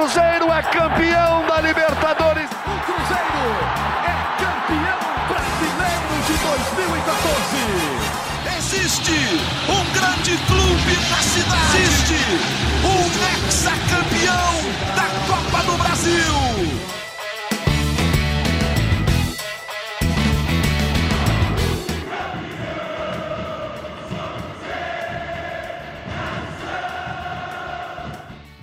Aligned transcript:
Cruzeiro 0.00 0.50
é 0.50 0.62
campeão 0.62 1.44
da 1.46 1.60
Libertadores. 1.60 1.79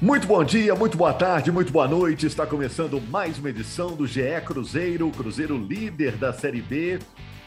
Muito 0.07 0.25
bom 0.25 0.41
dia, 0.41 0.73
muito 0.73 0.95
boa 0.95 1.13
tarde, 1.13 1.51
muito 1.51 1.69
boa 1.69 1.85
noite. 1.85 2.25
Está 2.25 2.47
começando 2.47 3.01
mais 3.09 3.37
uma 3.39 3.49
edição 3.49 3.93
do 3.93 4.07
GE 4.07 4.21
Cruzeiro, 4.45 5.11
Cruzeiro 5.11 5.57
líder 5.57 6.15
da 6.15 6.31
Série 6.31 6.61
B. 6.61 6.97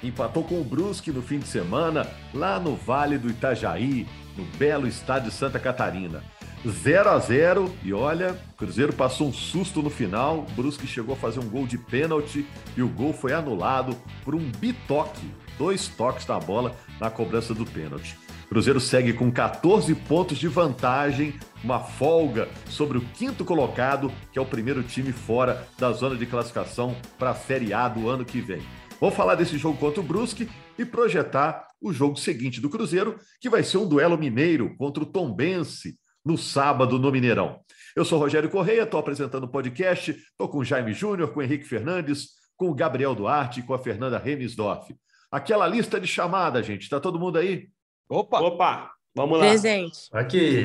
Empatou 0.03 0.45
com 0.45 0.61
o 0.61 0.63
Brusque 0.65 1.11
no 1.11 1.23
fim 1.23 1.39
de 1.39 1.49
semana, 1.49 2.07
lá 2.35 2.61
no 2.61 2.77
Vale 2.77 3.17
do 3.17 3.31
Itajaí, 3.31 4.07
no 4.37 4.45
belo 4.59 4.87
estádio 4.87 5.31
de 5.31 5.35
Santa 5.35 5.59
Catarina. 5.59 6.23
0 6.69 7.09
a 7.09 7.19
0 7.19 7.75
e 7.83 7.95
olha, 7.95 8.39
Cruzeiro 8.59 8.93
passou 8.93 9.29
um 9.29 9.33
susto 9.33 9.81
no 9.81 9.89
final. 9.89 10.45
Brusque 10.55 10.87
chegou 10.87 11.15
a 11.15 11.19
fazer 11.19 11.41
um 11.41 11.49
gol 11.49 11.67
de 11.67 11.79
pênalti 11.79 12.47
e 12.77 12.83
o 12.83 12.89
gol 12.89 13.15
foi 13.15 13.33
anulado 13.33 13.97
por 14.23 14.35
um 14.35 14.51
bitoque, 14.59 15.33
dois 15.57 15.89
toques 15.89 16.27
na 16.27 16.39
bola 16.39 16.77
na 17.01 17.09
cobrança 17.09 17.55
do 17.55 17.65
pênalti. 17.65 18.19
Cruzeiro 18.51 18.81
segue 18.81 19.13
com 19.13 19.31
14 19.31 19.95
pontos 19.95 20.37
de 20.37 20.49
vantagem, 20.49 21.39
uma 21.63 21.79
folga 21.79 22.49
sobre 22.69 22.99
o 22.99 23.01
quinto 23.01 23.45
colocado, 23.45 24.13
que 24.33 24.41
é 24.41 24.43
o 24.43 24.47
primeiro 24.47 24.83
time 24.83 25.13
fora 25.13 25.69
da 25.79 25.93
zona 25.93 26.17
de 26.17 26.27
classificação 26.27 26.97
para 27.17 27.31
a 27.31 27.35
Série 27.37 27.73
A 27.73 27.87
do 27.87 28.09
ano 28.09 28.25
que 28.25 28.41
vem. 28.41 28.61
Vamos 29.01 29.15
falar 29.15 29.37
desse 29.37 29.57
jogo 29.57 29.79
contra 29.79 30.01
o 30.01 30.05
Brusque 30.05 30.51
e 30.77 30.85
projetar 30.85 31.65
o 31.81 31.93
jogo 31.93 32.17
seguinte 32.17 32.61
do 32.61 32.69
Cruzeiro, 32.69 33.21
que 33.41 33.49
vai 33.49 33.63
ser 33.63 33.79
um 33.79 33.89
duelo 33.89 34.19
mineiro 34.19 34.75
contra 34.77 35.05
o 35.05 35.07
Tombense 35.07 35.95
no 36.25 36.37
sábado 36.37 36.99
no 36.99 37.13
Mineirão. 37.13 37.61
Eu 37.95 38.05
sou 38.05 38.19
Rogério 38.19 38.51
Correia, 38.51 38.83
estou 38.83 38.99
apresentando 38.99 39.45
o 39.45 39.49
podcast, 39.49 40.11
estou 40.11 40.49
com 40.49 40.59
o 40.59 40.65
Jaime 40.65 40.93
Júnior, 40.93 41.33
com 41.33 41.39
o 41.39 41.43
Henrique 41.45 41.69
Fernandes, 41.69 42.31
com 42.57 42.69
o 42.69 42.75
Gabriel 42.75 43.15
Duarte 43.15 43.61
e 43.61 43.63
com 43.63 43.75
a 43.75 43.79
Fernanda 43.79 44.19
Remisdorf. 44.19 44.93
Aquela 45.31 45.69
lista 45.69 46.01
de 46.01 46.09
chamada, 46.09 46.61
gente, 46.61 46.83
está 46.83 46.99
todo 46.99 47.17
mundo 47.17 47.39
aí? 47.39 47.69
Opa! 48.11 48.41
Opa! 48.41 48.91
Vamos 49.15 49.39
lá. 49.39 49.47
Presente. 49.47 50.09
Aqui. 50.13 50.65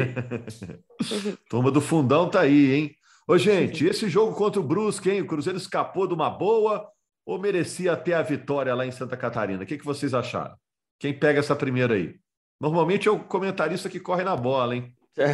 Turma 1.47 1.69
do 1.69 1.79
fundão 1.79 2.27
tá 2.27 2.41
aí, 2.41 2.73
hein? 2.73 2.95
Ô, 3.27 3.37
gente, 3.37 3.85
esse 3.85 4.09
jogo 4.09 4.35
contra 4.35 4.59
o 4.59 4.63
Brusque, 4.63 5.11
hein? 5.11 5.21
O 5.21 5.27
Cruzeiro 5.27 5.57
escapou 5.57 6.07
de 6.07 6.13
uma 6.15 6.29
boa 6.29 6.89
ou 7.23 7.39
merecia 7.39 7.93
até 7.93 8.13
a 8.13 8.21
vitória 8.23 8.73
lá 8.73 8.85
em 8.85 8.91
Santa 8.91 9.15
Catarina? 9.15 9.63
O 9.63 9.65
que, 9.65 9.77
que 9.77 9.85
vocês 9.85 10.13
acharam? 10.13 10.55
Quem 10.99 11.13
pega 11.13 11.39
essa 11.39 11.55
primeira 11.55 11.93
aí? 11.93 12.15
Normalmente 12.59 13.07
é 13.07 13.11
o 13.11 13.19
comentarista 13.19 13.89
que 13.89 13.99
corre 13.99 14.23
na 14.23 14.35
bola, 14.35 14.75
hein? 14.75 14.91
É, 15.17 15.33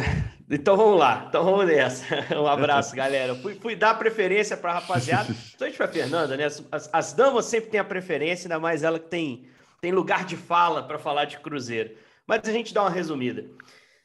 então 0.50 0.76
vamos 0.76 0.98
lá, 0.98 1.24
então 1.28 1.44
vamos 1.44 1.66
nessa. 1.66 2.04
Um 2.38 2.46
abraço, 2.46 2.94
galera. 2.94 3.34
Fui, 3.36 3.54
fui 3.54 3.74
dar 3.74 3.98
preferência 3.98 4.56
para 4.56 4.72
a 4.72 4.74
rapaziada, 4.74 5.24
principalmente 5.24 5.76
para 5.76 5.86
a 5.86 5.88
Fernanda, 5.88 6.36
né? 6.36 6.44
As, 6.44 6.90
as, 6.92 7.12
damas 7.12 7.46
sempre 7.46 7.70
têm 7.70 7.80
a 7.80 7.84
preferência, 7.84 8.46
ainda 8.46 8.60
mais 8.60 8.82
ela 8.82 8.98
que 8.98 9.08
tem, 9.08 9.46
tem 9.82 9.90
lugar 9.90 10.24
de 10.24 10.36
fala 10.36 10.84
para 10.84 10.96
falar 10.96 11.24
de 11.24 11.40
Cruzeiro. 11.40 11.96
Mas 12.24 12.48
a 12.48 12.52
gente 12.52 12.72
dá 12.72 12.82
uma 12.82 12.90
resumida. 12.90 13.42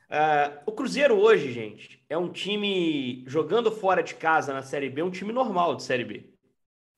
Uh, 0.10 0.64
o 0.66 0.72
Cruzeiro 0.72 1.16
hoje, 1.16 1.52
gente, 1.54 2.04
é 2.10 2.18
um 2.18 2.32
time 2.32 3.24
jogando 3.28 3.72
fora 3.72 4.02
de 4.02 4.16
casa 4.16 4.52
na 4.52 4.64
Série 4.64 4.90
B, 4.90 5.04
um 5.04 5.12
time 5.12 5.32
normal 5.32 5.76
de 5.76 5.84
Série 5.84 6.04
B. 6.04 6.34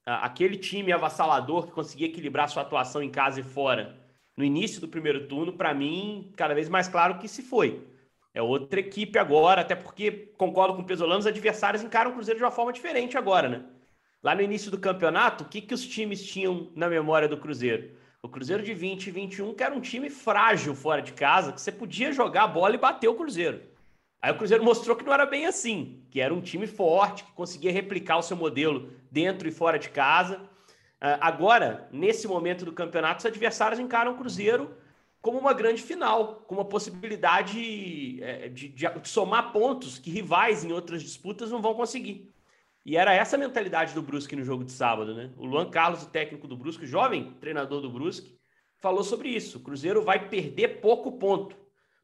Uh, 0.08 0.24
aquele 0.24 0.58
time 0.58 0.94
avassalador 0.94 1.68
que 1.68 1.74
conseguia 1.74 2.08
equilibrar 2.08 2.48
sua 2.48 2.62
atuação 2.62 3.04
em 3.04 3.12
casa 3.12 3.42
e 3.42 3.44
fora 3.44 4.00
no 4.38 4.46
início 4.46 4.80
do 4.80 4.88
primeiro 4.88 5.28
turno, 5.28 5.52
para 5.52 5.74
mim, 5.74 6.32
cada 6.38 6.54
vez 6.54 6.70
mais 6.70 6.88
claro 6.88 7.20
que 7.20 7.28
se 7.28 7.42
foi. 7.42 7.86
É 8.34 8.42
outra 8.42 8.80
equipe 8.80 9.20
agora, 9.20 9.60
até 9.60 9.76
porque, 9.76 10.32
concordo 10.38 10.76
com 10.76 10.84
o 10.84 10.86
Pesolano, 10.86 11.20
os 11.20 11.28
adversários 11.28 11.84
encaram 11.84 12.12
o 12.12 12.14
Cruzeiro 12.14 12.38
de 12.38 12.46
uma 12.46 12.52
forma 12.52 12.72
diferente 12.72 13.18
agora, 13.18 13.50
né? 13.50 13.66
Lá 14.24 14.34
no 14.34 14.42
início 14.42 14.72
do 14.72 14.80
campeonato, 14.80 15.44
o 15.44 15.48
que, 15.50 15.60
que 15.60 15.74
os 15.74 15.86
times 15.86 16.26
tinham 16.26 16.72
na 16.74 16.88
memória 16.88 17.28
do 17.28 17.38
Cruzeiro? 17.38 17.99
O 18.22 18.28
Cruzeiro 18.28 18.62
de 18.62 18.74
20 18.74 19.08
e 19.08 19.12
21, 19.12 19.54
que 19.54 19.64
era 19.64 19.74
um 19.74 19.80
time 19.80 20.10
frágil 20.10 20.76
fora 20.76 21.02
de 21.02 21.14
casa, 21.14 21.54
que 21.54 21.62
você 21.62 21.72
podia 21.72 22.12
jogar 22.12 22.44
a 22.44 22.48
bola 22.48 22.76
e 22.76 22.78
bater 22.78 23.08
o 23.08 23.16
Cruzeiro. 23.16 23.62
Aí 24.22 24.34
o 24.34 24.38
Cruzeiro 24.38 24.62
mostrou 24.62 24.94
que 24.94 25.06
não 25.06 25.14
era 25.14 25.26
bem 25.26 25.46
assim, 25.46 26.04
que 26.12 26.20
era 26.20 26.34
um 26.34 26.42
time 26.42 26.68
forte, 26.68 27.24
que 27.24 27.32
conseguia 27.32 27.72
replicar 27.72 28.18
o 28.18 28.22
seu 28.22 28.36
modelo 28.36 28.92
dentro 29.10 29.48
e 29.48 29.52
fora 29.52 29.80
de 29.80 29.90
casa. 29.90 30.36
Uh, 31.02 31.16
agora, 31.22 31.88
nesse 31.94 32.28
momento 32.28 32.66
do 32.66 32.74
campeonato, 32.74 33.20
os 33.20 33.26
adversários 33.26 33.80
encaram 33.80 34.12
o 34.12 34.18
Cruzeiro 34.18 34.76
como 35.22 35.40
uma 35.40 35.54
grande 35.54 35.82
final, 35.82 36.44
com 36.46 36.56
uma 36.56 36.66
possibilidade 36.66 37.54
de, 37.54 38.50
de, 38.50 38.68
de 38.68 39.10
somar 39.10 39.54
pontos 39.54 39.98
que 39.98 40.10
rivais 40.10 40.66
em 40.66 40.74
outras 40.74 41.02
disputas 41.02 41.52
não 41.52 41.62
vão 41.62 41.74
conseguir. 41.74 42.30
E 42.86 42.98
era 42.98 43.14
essa 43.14 43.36
a 43.36 43.40
mentalidade 43.40 43.94
do 43.94 44.02
Brusque 44.02 44.36
no 44.36 44.44
jogo 44.44 44.64
de 44.64 44.72
sábado, 44.72 45.14
né? 45.14 45.32
O 45.38 45.46
Luan 45.46 45.70
Carlos, 45.70 46.04
o 46.04 46.10
técnico 46.10 46.48
do 46.48 46.58
Brusque, 46.58 46.86
jovem 46.86 47.34
treinador 47.40 47.82
do 47.82 47.92
Brusque, 47.92 48.38
falou 48.80 49.04
sobre 49.04 49.30
isso. 49.30 49.58
O 49.58 49.62
Cruzeiro 49.62 50.02
vai 50.02 50.30
perder 50.30 50.80
pouco 50.80 51.12
ponto. 51.20 51.56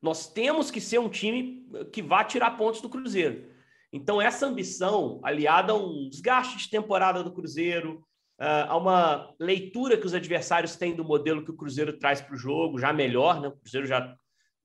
Nós 0.01 0.31
temos 0.31 0.69
que 0.69 0.81
ser 0.81 0.99
um 0.99 1.09
time 1.09 1.67
que 1.91 2.01
vá 2.01 2.23
tirar 2.23 2.57
pontos 2.57 2.81
do 2.81 2.89
Cruzeiro. 2.89 3.49
Então, 3.91 4.21
essa 4.21 4.45
ambição, 4.45 5.21
aliada 5.23 5.71
a 5.71 5.75
um 5.75 6.09
desgaste 6.09 6.57
de 6.57 6.69
temporada 6.69 7.23
do 7.23 7.31
Cruzeiro, 7.31 8.05
a 8.37 8.75
uma 8.75 9.33
leitura 9.39 9.97
que 9.97 10.05
os 10.05 10.13
adversários 10.13 10.75
têm 10.75 10.93
do 10.93 11.05
modelo 11.05 11.43
que 11.43 11.51
o 11.51 11.55
Cruzeiro 11.55 11.97
traz 11.97 12.19
para 12.19 12.35
o 12.35 12.37
jogo, 12.37 12.77
já 12.77 12.91
melhor, 12.91 13.39
né? 13.39 13.47
O 13.47 13.57
Cruzeiro 13.57 13.87
já 13.87 14.13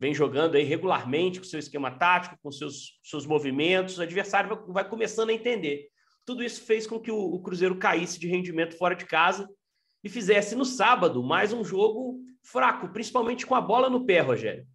vem 0.01 0.13
jogando 0.13 0.57
aí 0.57 0.65
regularmente 0.65 1.39
com 1.39 1.45
seu 1.45 1.61
esquema 1.61 1.91
tático, 1.91 2.37
com 2.43 2.51
seus, 2.51 2.99
seus 3.05 3.25
movimentos, 3.25 3.99
o 3.99 4.03
adversário 4.03 4.49
vai, 4.49 4.59
vai 4.67 4.89
começando 4.89 5.31
a 5.31 5.33
entender. 5.35 5.89
Tudo 6.25 6.43
isso 6.43 6.63
fez 6.63 6.87
com 6.87 7.01
que 7.01 7.11
o, 7.11 7.19
o 7.19 7.41
Cruzeiro 7.41 7.77
caísse 7.77 8.19
de 8.19 8.29
rendimento 8.29 8.77
fora 8.77 8.95
de 8.95 9.05
casa 9.05 9.49
e 10.03 10.09
fizesse 10.09 10.55
no 10.55 10.65
sábado 10.65 11.23
mais 11.23 11.53
um 11.53 11.65
jogo 11.65 12.21
fraco, 12.43 12.89
principalmente 12.89 13.47
com 13.47 13.55
a 13.55 13.61
bola 13.61 13.91
no 13.91 14.07
pé, 14.07 14.21
Rogério. 14.21 14.67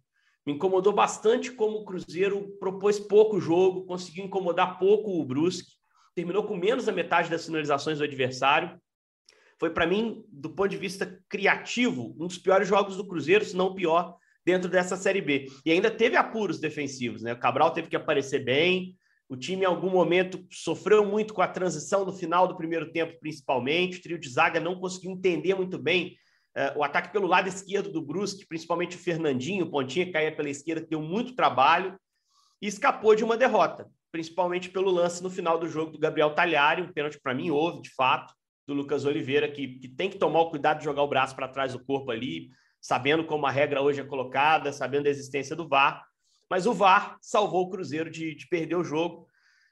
Me 0.46 0.52
incomodou 0.52 0.92
bastante 0.92 1.50
como 1.50 1.78
o 1.78 1.84
Cruzeiro 1.84 2.56
propôs 2.60 3.00
pouco 3.00 3.40
jogo, 3.40 3.84
conseguiu 3.84 4.24
incomodar 4.24 4.78
pouco 4.78 5.20
o 5.20 5.24
Brusque, 5.24 5.72
terminou 6.14 6.44
com 6.44 6.56
menos 6.56 6.84
da 6.84 6.92
metade 6.92 7.28
das 7.28 7.44
finalizações 7.44 7.98
do 7.98 8.04
adversário. 8.04 8.80
Foi, 9.58 9.70
para 9.70 9.86
mim, 9.86 10.24
do 10.28 10.50
ponto 10.50 10.68
de 10.68 10.76
vista 10.76 11.20
criativo, 11.28 12.14
um 12.20 12.26
dos 12.26 12.38
piores 12.38 12.68
jogos 12.68 12.96
do 12.96 13.06
Cruzeiro, 13.06 13.44
se 13.44 13.56
não 13.56 13.68
o 13.68 13.74
pior, 13.74 14.16
dentro 14.44 14.70
dessa 14.70 14.96
Série 14.96 15.20
B. 15.20 15.46
E 15.64 15.72
ainda 15.72 15.90
teve 15.90 16.14
apuros 16.14 16.60
defensivos, 16.60 17.22
né? 17.22 17.32
O 17.32 17.40
Cabral 17.40 17.72
teve 17.72 17.88
que 17.88 17.96
aparecer 17.96 18.44
bem, 18.44 18.96
o 19.28 19.36
time, 19.36 19.62
em 19.62 19.66
algum 19.66 19.90
momento, 19.90 20.44
sofreu 20.50 21.04
muito 21.04 21.34
com 21.34 21.42
a 21.42 21.48
transição 21.48 22.04
no 22.04 22.12
final 22.12 22.46
do 22.46 22.56
primeiro 22.56 22.92
tempo, 22.92 23.18
principalmente. 23.18 23.98
O 23.98 24.02
trio 24.02 24.18
de 24.18 24.28
zaga 24.28 24.60
não 24.60 24.78
conseguiu 24.78 25.10
entender 25.10 25.54
muito 25.54 25.78
bem 25.78 26.16
uh, 26.56 26.78
o 26.78 26.84
ataque 26.84 27.12
pelo 27.12 27.26
lado 27.26 27.48
esquerdo 27.48 27.90
do 27.90 28.00
Brusque, 28.00 28.46
principalmente 28.46 28.96
o 28.96 29.00
Fernandinho, 29.00 29.64
o 29.64 29.70
Pontinha, 29.70 30.06
que 30.06 30.12
caía 30.12 30.34
pela 30.34 30.48
esquerda, 30.48 30.82
que 30.82 30.90
deu 30.90 31.02
muito 31.02 31.34
trabalho 31.34 31.98
e 32.62 32.68
escapou 32.68 33.16
de 33.16 33.24
uma 33.24 33.36
derrota, 33.36 33.90
principalmente 34.12 34.70
pelo 34.70 34.90
lance 34.92 35.20
no 35.22 35.30
final 35.30 35.58
do 35.58 35.68
jogo 35.68 35.90
do 35.90 35.98
Gabriel 35.98 36.32
Talhari. 36.32 36.82
Um 36.82 36.92
pênalti, 36.92 37.20
para 37.20 37.34
mim, 37.34 37.50
houve, 37.50 37.82
de 37.82 37.90
fato, 37.90 38.32
do 38.64 38.74
Lucas 38.74 39.04
Oliveira, 39.04 39.50
que, 39.50 39.80
que 39.80 39.88
tem 39.88 40.08
que 40.08 40.18
tomar 40.18 40.40
o 40.42 40.50
cuidado 40.50 40.78
de 40.78 40.84
jogar 40.84 41.02
o 41.02 41.08
braço 41.08 41.34
para 41.34 41.48
trás 41.48 41.72
do 41.72 41.84
corpo 41.84 42.12
ali, 42.12 42.48
sabendo 42.80 43.24
como 43.24 43.44
a 43.44 43.50
regra 43.50 43.82
hoje 43.82 44.00
é 44.00 44.04
colocada, 44.04 44.72
sabendo 44.72 45.04
da 45.04 45.10
existência 45.10 45.56
do 45.56 45.68
VAR 45.68 46.04
mas 46.50 46.66
o 46.66 46.72
VAR 46.72 47.16
salvou 47.20 47.64
o 47.64 47.70
Cruzeiro 47.70 48.10
de, 48.10 48.34
de 48.34 48.48
perder 48.48 48.76
o 48.76 48.84
jogo. 48.84 49.28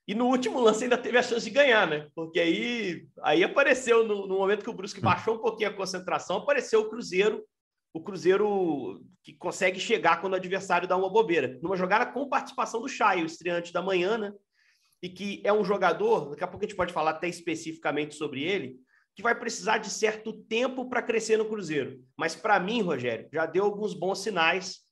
E 0.06 0.14
no 0.14 0.26
último 0.26 0.60
lance 0.60 0.84
ainda 0.84 0.98
teve 0.98 1.16
a 1.16 1.22
chance 1.22 1.44
de 1.44 1.50
ganhar, 1.50 1.86
né? 1.86 2.08
Porque 2.14 2.38
aí, 2.38 3.06
aí 3.22 3.42
apareceu, 3.42 4.06
no, 4.06 4.26
no 4.26 4.36
momento 4.36 4.62
que 4.62 4.70
o 4.70 4.74
Brusque 4.74 5.00
baixou 5.00 5.36
um 5.36 5.40
pouquinho 5.40 5.70
a 5.70 5.72
concentração, 5.72 6.38
apareceu 6.38 6.80
o 6.80 6.90
Cruzeiro, 6.90 7.42
o 7.92 8.00
Cruzeiro 8.00 9.00
que 9.22 9.32
consegue 9.32 9.80
chegar 9.80 10.20
quando 10.20 10.34
o 10.34 10.36
adversário 10.36 10.86
dá 10.86 10.96
uma 10.96 11.08
bobeira. 11.08 11.58
Numa 11.62 11.76
jogada 11.76 12.04
com 12.04 12.28
participação 12.28 12.82
do 12.82 12.88
Chay, 12.88 13.22
o 13.22 13.26
estreante 13.26 13.72
da 13.72 13.80
manhã, 13.80 14.18
né? 14.18 14.32
E 15.02 15.08
que 15.08 15.40
é 15.44 15.52
um 15.52 15.64
jogador, 15.64 16.30
daqui 16.30 16.44
a 16.44 16.46
pouco 16.46 16.64
a 16.64 16.68
gente 16.68 16.76
pode 16.76 16.92
falar 16.92 17.12
até 17.12 17.28
especificamente 17.28 18.14
sobre 18.14 18.42
ele, 18.42 18.76
que 19.14 19.22
vai 19.22 19.34
precisar 19.34 19.78
de 19.78 19.88
certo 19.88 20.32
tempo 20.32 20.88
para 20.88 21.02
crescer 21.02 21.38
no 21.38 21.46
Cruzeiro. 21.46 22.04
Mas 22.16 22.34
para 22.34 22.60
mim, 22.60 22.82
Rogério, 22.82 23.28
já 23.32 23.46
deu 23.46 23.64
alguns 23.64 23.94
bons 23.94 24.18
sinais 24.18 24.83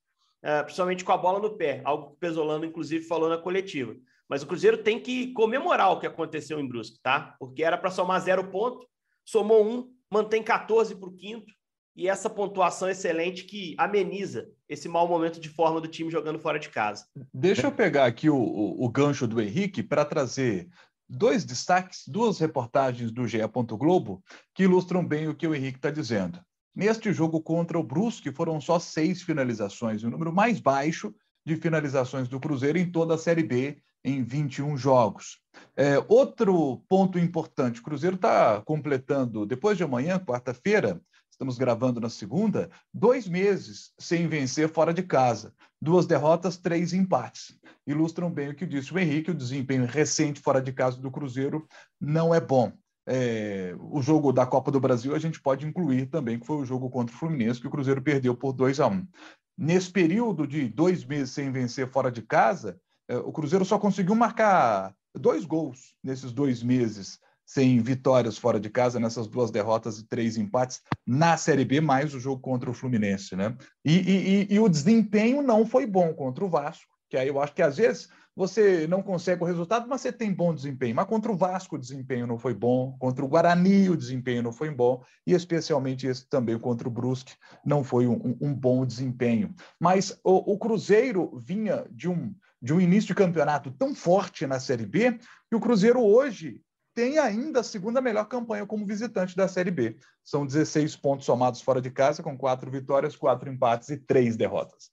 uh, 0.45 0.65
principalmente 0.65 1.05
com 1.05 1.13
a 1.13 1.19
bola 1.19 1.39
no 1.39 1.57
pé, 1.57 1.81
algo 1.85 2.07
que 2.09 2.13
o 2.13 2.17
Pesolano, 2.17 2.65
inclusive, 2.65 3.05
falou 3.05 3.29
na 3.29 3.39
coletiva. 3.39 3.95
Mas 4.29 4.43
o 4.43 4.47
Cruzeiro 4.47 4.79
tem 4.79 4.99
que 4.99 5.33
comemorar 5.33 5.93
o 5.93 6.01
que 6.01 6.07
aconteceu 6.07 6.59
em 6.59 6.67
Brusque, 6.67 7.01
tá? 7.03 7.37
Porque 7.39 7.63
era 7.63 7.77
para 7.77 7.91
somar 7.91 8.21
zero 8.21 8.51
ponto, 8.51 8.87
somou 9.25 9.67
um, 9.67 9.91
mantém 10.11 10.43
14 10.43 10.95
para 10.95 11.09
o 11.09 11.15
quinto, 11.15 11.53
e 11.95 12.09
essa 12.09 12.31
pontuação 12.31 12.89
excelente 12.89 13.45
que 13.45 13.75
ameniza 13.77 14.49
esse 14.69 14.89
mau 14.89 15.07
momento 15.07 15.39
de 15.39 15.49
forma 15.49 15.81
do 15.81 15.89
time 15.89 16.11
jogando 16.11 16.39
fora 16.39 16.59
de 16.59 16.71
casa. 16.71 17.05
Deixa 17.33 17.67
eu 17.67 17.73
pegar 17.73 18.07
aqui 18.07 18.31
o, 18.31 18.37
o, 18.37 18.85
o 18.85 18.89
gancho 18.89 19.27
do 19.27 19.41
Henrique 19.41 19.83
para 19.83 20.05
trazer 20.05 20.69
dois 21.09 21.45
destaques, 21.45 22.05
duas 22.09 22.39
reportagens 22.39 23.13
do 23.13 23.29
GE. 23.29 23.39
Globo 23.79 24.23
que 24.55 24.63
ilustram 24.63 25.07
bem 25.07 25.29
o 25.29 25.35
que 25.35 25.47
o 25.47 25.55
Henrique 25.55 25.79
está 25.79 25.91
dizendo. 25.91 26.41
Neste 26.75 27.13
jogo 27.13 27.41
contra 27.41 27.79
o 27.79 27.83
Brusque, 27.83 28.33
foram 28.33 28.61
só 28.61 28.79
seis 28.79 29.23
finalizações, 29.23 30.03
o 30.03 30.11
número 30.11 30.33
mais 30.33 30.59
baixo 30.59 31.15
de 31.45 31.57
finalizações 31.57 32.29
do 32.29 32.41
Cruzeiro 32.41 32.79
em 32.79 32.91
toda 32.91 33.15
a 33.15 33.19
Série 33.19 33.43
B 33.43 33.83
em 34.05 34.23
21 34.23 34.77
jogos. 34.77 35.39
É, 35.77 36.03
outro 36.09 36.79
ponto 36.89 37.19
importante: 37.19 37.81
o 37.81 37.83
Cruzeiro 37.83 38.17
está 38.17 38.63
completando, 38.63 39.45
depois 39.45 39.77
de 39.77 39.85
amanhã, 39.85 40.19
quarta-feira, 40.19 41.01
estamos 41.31 41.59
gravando 41.59 42.01
na 42.01 42.09
segunda, 42.09 42.71
dois 42.93 43.29
meses 43.29 43.93
sem 43.99 44.27
vencer 44.27 44.69
fora 44.69 44.95
de 44.95 45.03
casa. 45.03 45.53
Duas 45.81 46.07
derrotas, 46.07 46.57
três 46.57 46.93
empates. 46.93 47.59
Ilustram 47.87 48.31
bem 48.31 48.51
o 48.51 48.55
que 48.55 48.65
disse 48.65 48.95
o 48.95 48.99
Henrique: 48.99 49.31
o 49.31 49.35
desempenho 49.35 49.85
recente 49.85 50.41
fora 50.41 50.63
de 50.63 50.73
casa 50.73 50.99
do 50.99 51.11
Cruzeiro 51.11 51.67
não 52.01 52.35
é 52.35 52.41
bom. 52.41 52.73
É, 53.07 53.75
o 53.79 54.01
jogo 54.01 54.33
da 54.33 54.47
Copa 54.47 54.71
do 54.71 54.81
Brasil 54.81 55.15
a 55.15 55.19
gente 55.19 55.41
pode 55.41 55.67
incluir 55.67 56.07
também, 56.07 56.39
que 56.39 56.47
foi 56.47 56.57
o 56.57 56.65
jogo 56.65 56.89
contra 56.89 57.15
o 57.15 57.19
Fluminense, 57.19 57.61
que 57.61 57.67
o 57.67 57.71
Cruzeiro 57.71 58.01
perdeu 58.01 58.35
por 58.35 58.53
2 58.53 58.81
a 58.81 58.87
1 58.87 59.07
Nesse 59.59 59.91
período 59.91 60.47
de 60.47 60.69
dois 60.69 61.05
meses 61.05 61.31
sem 61.31 61.51
vencer 61.51 61.91
fora 61.91 62.11
de 62.11 62.23
casa, 62.23 62.81
é, 63.09 63.17
o 63.17 63.33
Cruzeiro 63.33 63.65
só 63.65 63.79
conseguiu 63.79 64.15
marcar 64.15 64.95
dois 65.15 65.45
gols 65.45 65.95
nesses 66.03 66.33
dois 66.33 66.63
meses 66.63 67.19
sem 67.45 67.79
vitórias 67.81 68.39
fora 68.39 68.59
de 68.59 68.71
casa, 68.71 68.99
nessas 68.99 69.27
duas 69.27 69.51
derrotas 69.51 69.99
e 69.99 70.07
três 70.07 70.37
empates 70.37 70.81
na 71.07 71.37
Série 71.37 71.65
B, 71.65 71.81
mais 71.81 72.15
o 72.15 72.21
jogo 72.21 72.41
contra 72.41 72.71
o 72.71 72.75
Fluminense. 72.75 73.37
Né? 73.37 73.55
E, 73.85 74.47
e, 74.51 74.55
e 74.55 74.61
o 74.61 74.69
desempenho 74.69 75.43
não 75.43 75.67
foi 75.67 75.87
bom 75.87 76.15
contra 76.15 76.45
o 76.45 76.49
Vasco, 76.49 76.91
que 77.11 77.17
aí 77.17 77.29
eu 77.29 77.41
acho 77.41 77.55
que 77.55 77.63
às 77.63 77.77
vezes 77.77 78.09
você 78.35 78.87
não 78.87 79.03
consegue 79.03 79.43
o 79.43 79.47
resultado, 79.47 79.87
mas 79.89 80.01
você 80.01 80.13
tem 80.13 80.33
bom 80.33 80.55
desempenho. 80.55 80.95
Mas 80.95 81.07
contra 81.07 81.31
o 81.31 81.37
Vasco 81.37 81.77
o 81.77 81.79
desempenho 81.79 82.27
não 82.27 82.39
foi 82.39 82.55
bom, 82.55 82.97
contra 82.99 83.25
o 83.25 83.29
Guarani 83.29 83.91
o 83.91 83.97
desempenho 83.97 84.43
não 84.43 84.53
foi 84.53 84.71
bom, 84.71 85.03
e 85.27 85.35
especialmente 85.35 86.07
esse 86.07 86.27
também 86.29 86.59
contra 86.59 86.89
o 86.89 86.91
Brusque 86.91 87.35
não 87.65 87.85
foi 87.85 88.07
um, 88.07 88.37
um 88.41 88.55
bom 88.55 88.87
desempenho. 88.87 89.55
Mas 89.79 90.19
o, 90.25 90.53
o, 90.53 90.59
Cruzeiro 90.59 91.39
vinha 91.45 91.87
de 91.91 92.09
um, 92.09 92.35
de 92.61 92.73
um 92.73 92.81
início 92.81 93.09
de 93.09 93.15
campeonato 93.15 93.71
tão 93.71 93.95
forte 93.95 94.47
na 94.47 94.59
Série 94.59 94.87
B 94.87 95.19
que 95.49 95.57
o 95.57 95.61
Cruzeiro 95.61 96.01
hoje 96.01 96.61
tem 96.95 97.19
ainda 97.19 97.61
a 97.61 97.65
segunda 97.65 98.01
melhor 98.01 98.27
campanha 98.27 98.67
como 98.67 98.87
visitante 98.87 99.37
da 99.37 99.49
Série 99.49 99.71
B. 99.71 99.97
São 100.23 100.47
16 100.47 100.97
pontos 100.97 101.25
somados 101.25 101.63
fora 101.63 101.81
de 101.81 101.91
casa, 101.91 102.23
com 102.23 102.37
quatro 102.37 102.71
vitórias, 102.71 103.17
quatro 103.17 103.51
empates 103.51 103.89
e 103.89 103.97
três 103.97 104.37
derrotas. 104.37 104.91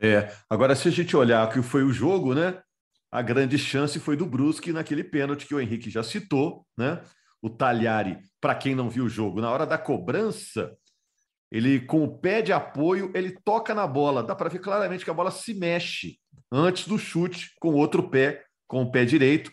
É, 0.00 0.32
agora 0.50 0.74
se 0.74 0.88
a 0.88 0.90
gente 0.90 1.16
olhar 1.16 1.48
que 1.50 1.62
foi 1.62 1.82
o 1.82 1.92
jogo, 1.92 2.34
né? 2.34 2.60
A 3.10 3.22
grande 3.22 3.56
chance 3.56 4.00
foi 4.00 4.16
do 4.16 4.26
Brusque 4.26 4.72
naquele 4.72 5.04
pênalti 5.04 5.46
que 5.46 5.54
o 5.54 5.60
Henrique 5.60 5.88
já 5.88 6.02
citou, 6.02 6.66
né? 6.76 7.00
O 7.40 7.48
Talhari, 7.48 8.18
para 8.40 8.54
quem 8.54 8.74
não 8.74 8.90
viu 8.90 9.04
o 9.04 9.08
jogo, 9.08 9.40
na 9.40 9.50
hora 9.50 9.66
da 9.66 9.78
cobrança, 9.78 10.76
ele 11.50 11.80
com 11.80 12.02
o 12.02 12.18
pé 12.18 12.42
de 12.42 12.52
apoio, 12.52 13.12
ele 13.14 13.38
toca 13.44 13.74
na 13.74 13.86
bola, 13.86 14.22
dá 14.22 14.34
para 14.34 14.48
ver 14.48 14.58
claramente 14.58 15.04
que 15.04 15.10
a 15.10 15.14
bola 15.14 15.30
se 15.30 15.54
mexe 15.54 16.18
antes 16.50 16.88
do 16.88 16.98
chute 16.98 17.52
com 17.60 17.70
o 17.70 17.76
outro 17.76 18.10
pé, 18.10 18.44
com 18.66 18.82
o 18.82 18.90
pé 18.90 19.04
direito. 19.04 19.52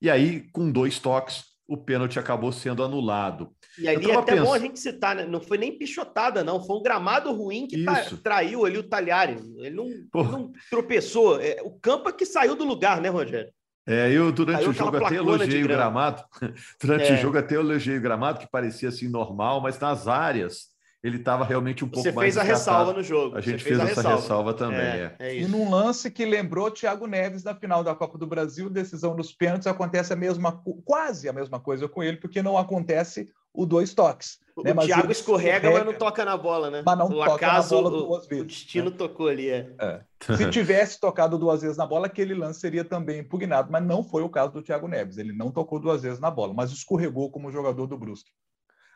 E 0.00 0.10
aí, 0.10 0.48
com 0.52 0.70
dois 0.70 0.98
toques, 0.98 1.44
o 1.66 1.76
pênalti 1.76 2.18
acabou 2.18 2.52
sendo 2.52 2.82
anulado. 2.82 3.52
E 3.78 3.88
ali 3.88 4.10
é 4.10 4.14
até 4.14 4.36
bom 4.36 4.52
a 4.52 4.58
gente 4.58 4.78
citar, 4.78 5.16
né? 5.16 5.24
não 5.24 5.40
foi 5.40 5.56
nem 5.56 5.76
pichotada, 5.76 6.44
não, 6.44 6.62
foi 6.62 6.76
um 6.76 6.82
gramado 6.82 7.32
ruim 7.32 7.66
que 7.66 7.84
tá, 7.84 8.04
traiu 8.22 8.64
ali 8.64 8.78
o 8.78 8.82
Talhari. 8.82 9.38
Ele 9.58 9.70
não, 9.70 9.88
não 10.14 10.52
tropeçou. 10.70 11.40
É, 11.40 11.62
o 11.62 11.70
campo 11.70 12.08
é 12.08 12.12
que 12.12 12.26
saiu 12.26 12.54
do 12.54 12.64
lugar, 12.64 13.00
né, 13.00 13.08
Rogério? 13.08 13.52
É, 13.86 14.12
eu 14.12 14.30
durante 14.30 14.68
o 14.68 14.72
jogo 14.72 14.96
até 14.96 15.16
elogiei 15.16 15.64
o 15.64 15.68
gramado. 15.68 16.22
durante 16.80 17.10
é. 17.10 17.14
o 17.14 17.16
jogo 17.16 17.38
até 17.38 17.54
elogiei 17.54 17.98
o 17.98 18.02
gramado, 18.02 18.38
que 18.38 18.50
parecia 18.50 18.88
assim 18.88 19.08
normal, 19.08 19.60
mas 19.60 19.78
nas 19.78 20.06
áreas 20.06 20.71
ele 21.02 21.16
estava 21.16 21.44
realmente 21.44 21.84
um 21.84 21.88
pouco 21.88 22.02
Você 22.02 22.12
mais. 22.12 22.34
Você 22.34 22.40
fez 22.40 22.50
a 22.50 22.52
ressalva 22.52 22.92
no 22.92 23.02
jogo. 23.02 23.36
A 23.36 23.40
gente 23.40 23.62
fez, 23.62 23.76
fez, 23.76 23.90
essa 23.90 24.00
ressalva, 24.00 24.20
ressalva 24.20 24.54
também. 24.54 24.78
É, 24.78 25.16
é. 25.18 25.36
e 25.36 25.46
num 25.48 25.68
lance 25.68 26.10
que 26.10 26.24
lembrou 26.24 26.70
Thiago 26.70 27.06
Neves 27.06 27.42
na 27.42 27.54
final 27.54 27.82
da 27.82 27.94
Copa 27.94 28.16
do 28.16 28.26
Brasil, 28.26 28.70
decisão 28.70 29.16
nos 29.16 29.32
pênaltis, 29.32 29.66
acontece 29.66 30.12
a 30.12 30.16
mesma, 30.16 30.62
quase 30.84 31.28
a 31.28 31.32
mesma 31.32 31.58
coisa 31.58 31.88
com 31.88 32.02
ele, 32.02 32.18
porque 32.18 32.40
não 32.40 32.56
acontece 32.56 33.28
o 33.52 33.66
dois 33.66 33.92
toques. 33.92 34.40
O, 34.54 34.62
né? 34.62 34.74
Thiago 34.74 35.10
escorrega, 35.10 35.56
escorrega, 35.56 35.70
mas 35.70 35.86
não 35.86 35.94
toca 35.94 36.24
na 36.24 36.36
bola, 36.36 36.70
né? 36.70 36.82
Mas 36.84 36.98
não 36.98 37.06
o 37.06 37.14
toca 37.14 37.34
acaso, 37.34 37.74
na 37.74 37.82
bola 37.82 38.04
duas 38.04 38.26
vezes. 38.26 38.44
O 38.44 38.46
destino 38.46 38.90
né? 38.90 38.96
tocou 38.96 39.28
ali, 39.28 39.48
é. 39.48 39.70
é. 39.80 40.00
Se 40.36 40.50
tivesse 40.50 41.00
tocado 41.00 41.36
duas 41.36 41.62
vezes 41.62 41.76
na 41.76 41.86
bola, 41.86 42.06
aquele 42.06 42.34
lance 42.34 42.60
seria 42.60 42.84
também 42.84 43.20
impugnado, 43.20 43.72
mas 43.72 43.82
não 43.82 44.04
foi 44.04 44.22
o 44.22 44.28
caso 44.28 44.52
do 44.52 44.62
Thiago 44.62 44.86
Neves. 44.86 45.18
Ele 45.18 45.32
não 45.32 45.50
tocou 45.50 45.80
duas 45.80 46.02
vezes 46.02 46.20
na 46.20 46.30
bola, 46.30 46.54
mas 46.54 46.70
escorregou 46.70 47.30
como 47.30 47.50
jogador 47.50 47.86
do 47.86 47.98
Brusque. 47.98 48.30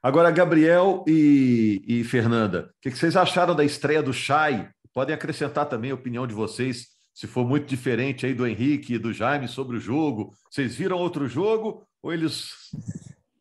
Agora, 0.06 0.30
Gabriel 0.30 1.04
e, 1.04 1.82
e 1.84 2.04
Fernanda, 2.04 2.70
o 2.78 2.80
que, 2.80 2.92
que, 2.92 2.96
vocês 2.96 3.16
acharam 3.16 3.56
da 3.56 3.64
estreia 3.64 4.00
do 4.00 4.12
Chay? 4.12 4.68
Podem 4.94 5.12
acrescentar 5.12 5.68
também 5.68 5.90
a 5.90 5.96
opinião 5.96 6.28
de 6.28 6.32
vocês, 6.32 6.90
se 7.12 7.26
for 7.26 7.44
muito 7.44 7.66
diferente 7.66 8.24
aí 8.24 8.32
do 8.32 8.46
Henrique 8.46 8.94
e 8.94 8.98
do 9.00 9.12
Jaime 9.12 9.48
sobre 9.48 9.76
o 9.76 9.80
jogo. 9.80 10.32
Vocês 10.48 10.76
viram 10.76 10.96
outro 10.96 11.26
jogo 11.26 11.84
ou 12.00 12.12
eles 12.12 12.52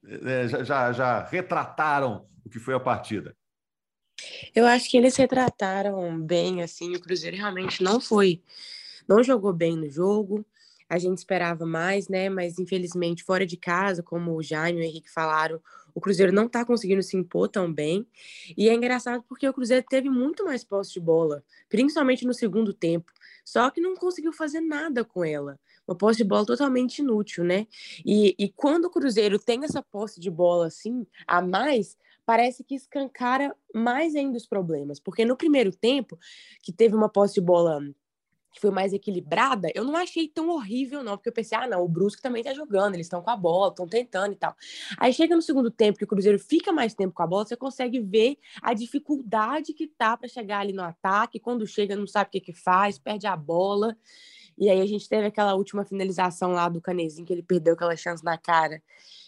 é, 0.07 0.65
já, 0.65 0.91
já, 0.91 1.23
retrataram 1.25 2.25
o 2.43 2.49
que 2.49 2.57
foi 2.57 2.73
a 2.73 2.79
partida? 2.79 3.37
Eu 4.55 4.65
acho 4.65 4.89
que 4.89 4.97
eles 4.97 5.15
retrataram 5.15 6.19
bem, 6.19 6.63
assim, 6.63 6.95
o 6.95 6.99
Cruzeiro 6.99 7.37
realmente 7.37 7.83
não 7.83 8.01
foi, 8.01 8.41
não 9.07 9.21
jogou 9.21 9.53
bem 9.53 9.77
no 9.77 9.87
jogo. 9.87 10.43
A 10.89 10.97
gente 10.97 11.19
esperava 11.19 11.63
mais, 11.63 12.07
né? 12.07 12.27
Mas 12.27 12.57
infelizmente 12.57 13.23
fora 13.23 13.45
de 13.45 13.55
casa, 13.55 14.01
como 14.01 14.35
o 14.35 14.41
Jaime 14.41 14.79
e 14.79 14.81
o 14.81 14.85
Henrique 14.85 15.11
falaram, 15.11 15.61
o 15.95 16.01
Cruzeiro 16.01 16.33
não 16.33 16.45
está 16.45 16.65
conseguindo 16.65 17.01
se 17.01 17.15
impor 17.15 17.47
tão 17.47 17.73
bem. 17.73 18.05
E 18.57 18.67
é 18.67 18.73
engraçado 18.73 19.23
porque 19.27 19.47
o 19.47 19.53
Cruzeiro 19.53 19.83
teve 19.89 20.09
muito 20.09 20.43
mais 20.43 20.61
posse 20.61 20.91
de 20.91 20.99
bola, 20.99 21.41
principalmente 21.69 22.25
no 22.25 22.33
segundo 22.33 22.73
tempo. 22.73 23.11
Só 23.45 23.71
que 23.71 23.79
não 23.79 23.95
conseguiu 23.95 24.33
fazer 24.33 24.59
nada 24.59 25.05
com 25.05 25.23
ela. 25.23 25.57
Uma 25.87 25.95
posse 25.95 26.17
de 26.17 26.25
bola 26.25 26.45
totalmente 26.45 26.99
inútil, 26.99 27.45
né? 27.45 27.65
E, 28.05 28.35
e 28.37 28.49
quando 28.49 28.85
o 28.85 28.89
Cruzeiro 28.89 29.39
tem 29.39 29.63
essa 29.63 29.81
posse 29.81 30.19
de 30.19 30.29
bola 30.29 30.67
assim, 30.67 31.07
a 31.25 31.41
mais, 31.41 31.97
parece 32.25 32.63
que 32.63 32.75
escancara 32.75 33.55
mais 33.73 34.15
ainda 34.15 34.37
os 34.37 34.45
problemas. 34.45 34.99
Porque 34.99 35.23
no 35.23 35.37
primeiro 35.37 35.71
tempo, 35.71 36.19
que 36.61 36.73
teve 36.73 36.93
uma 36.93 37.07
posse 37.07 37.35
de 37.35 37.41
bola 37.41 37.81
que 38.55 38.61
foi 38.61 38.71
mais 38.71 38.93
equilibrada, 38.93 39.69
eu 39.75 39.83
não 39.83 39.97
achei 39.97 40.29
tão 40.29 40.47
horrível, 40.47 41.03
não, 41.03 41.17
porque 41.17 41.27
eu 41.27 41.33
pensei, 41.33 41.57
ah, 41.57 41.67
não, 41.67 41.83
o 41.83 41.89
Brusque 41.89 42.21
também 42.21 42.41
tá 42.41 42.53
jogando, 42.53 42.93
eles 42.93 43.05
estão 43.05 43.21
com 43.21 43.29
a 43.29 43.35
bola, 43.35 43.67
estão 43.67 43.85
tentando 43.85 44.31
e 44.31 44.37
tal. 44.37 44.55
Aí 44.97 45.11
chega 45.11 45.35
no 45.35 45.41
segundo 45.41 45.69
tempo, 45.69 45.97
que 45.97 46.05
o 46.05 46.07
Cruzeiro 46.07 46.39
fica 46.39 46.71
mais 46.71 46.93
tempo 46.93 47.13
com 47.13 47.21
a 47.21 47.27
bola, 47.27 47.45
você 47.45 47.57
consegue 47.57 47.99
ver 47.99 48.37
a 48.61 48.73
dificuldade 48.73 49.73
que 49.73 49.87
tá 49.87 50.15
para 50.15 50.29
chegar 50.29 50.59
ali 50.59 50.71
no 50.71 50.83
ataque, 50.83 51.37
quando 51.37 51.67
chega 51.67 51.97
não 51.97 52.07
sabe 52.07 52.29
o 52.29 52.31
que 52.31 52.39
que 52.39 52.53
faz, 52.53 52.97
perde 52.97 53.27
a 53.27 53.35
bola. 53.35 53.97
E 54.57 54.69
aí 54.69 54.79
a 54.79 54.85
gente 54.85 55.09
teve 55.09 55.27
aquela 55.27 55.53
última 55.53 55.83
finalização 55.83 56.53
lá 56.53 56.69
do 56.69 56.79
Canezinho, 56.79 57.27
que 57.27 57.33
ele 57.33 57.43
perdeu 57.43 57.73
aquela 57.73 57.97
chance 57.97 58.23
na 58.23 58.37
cara, 58.37 58.81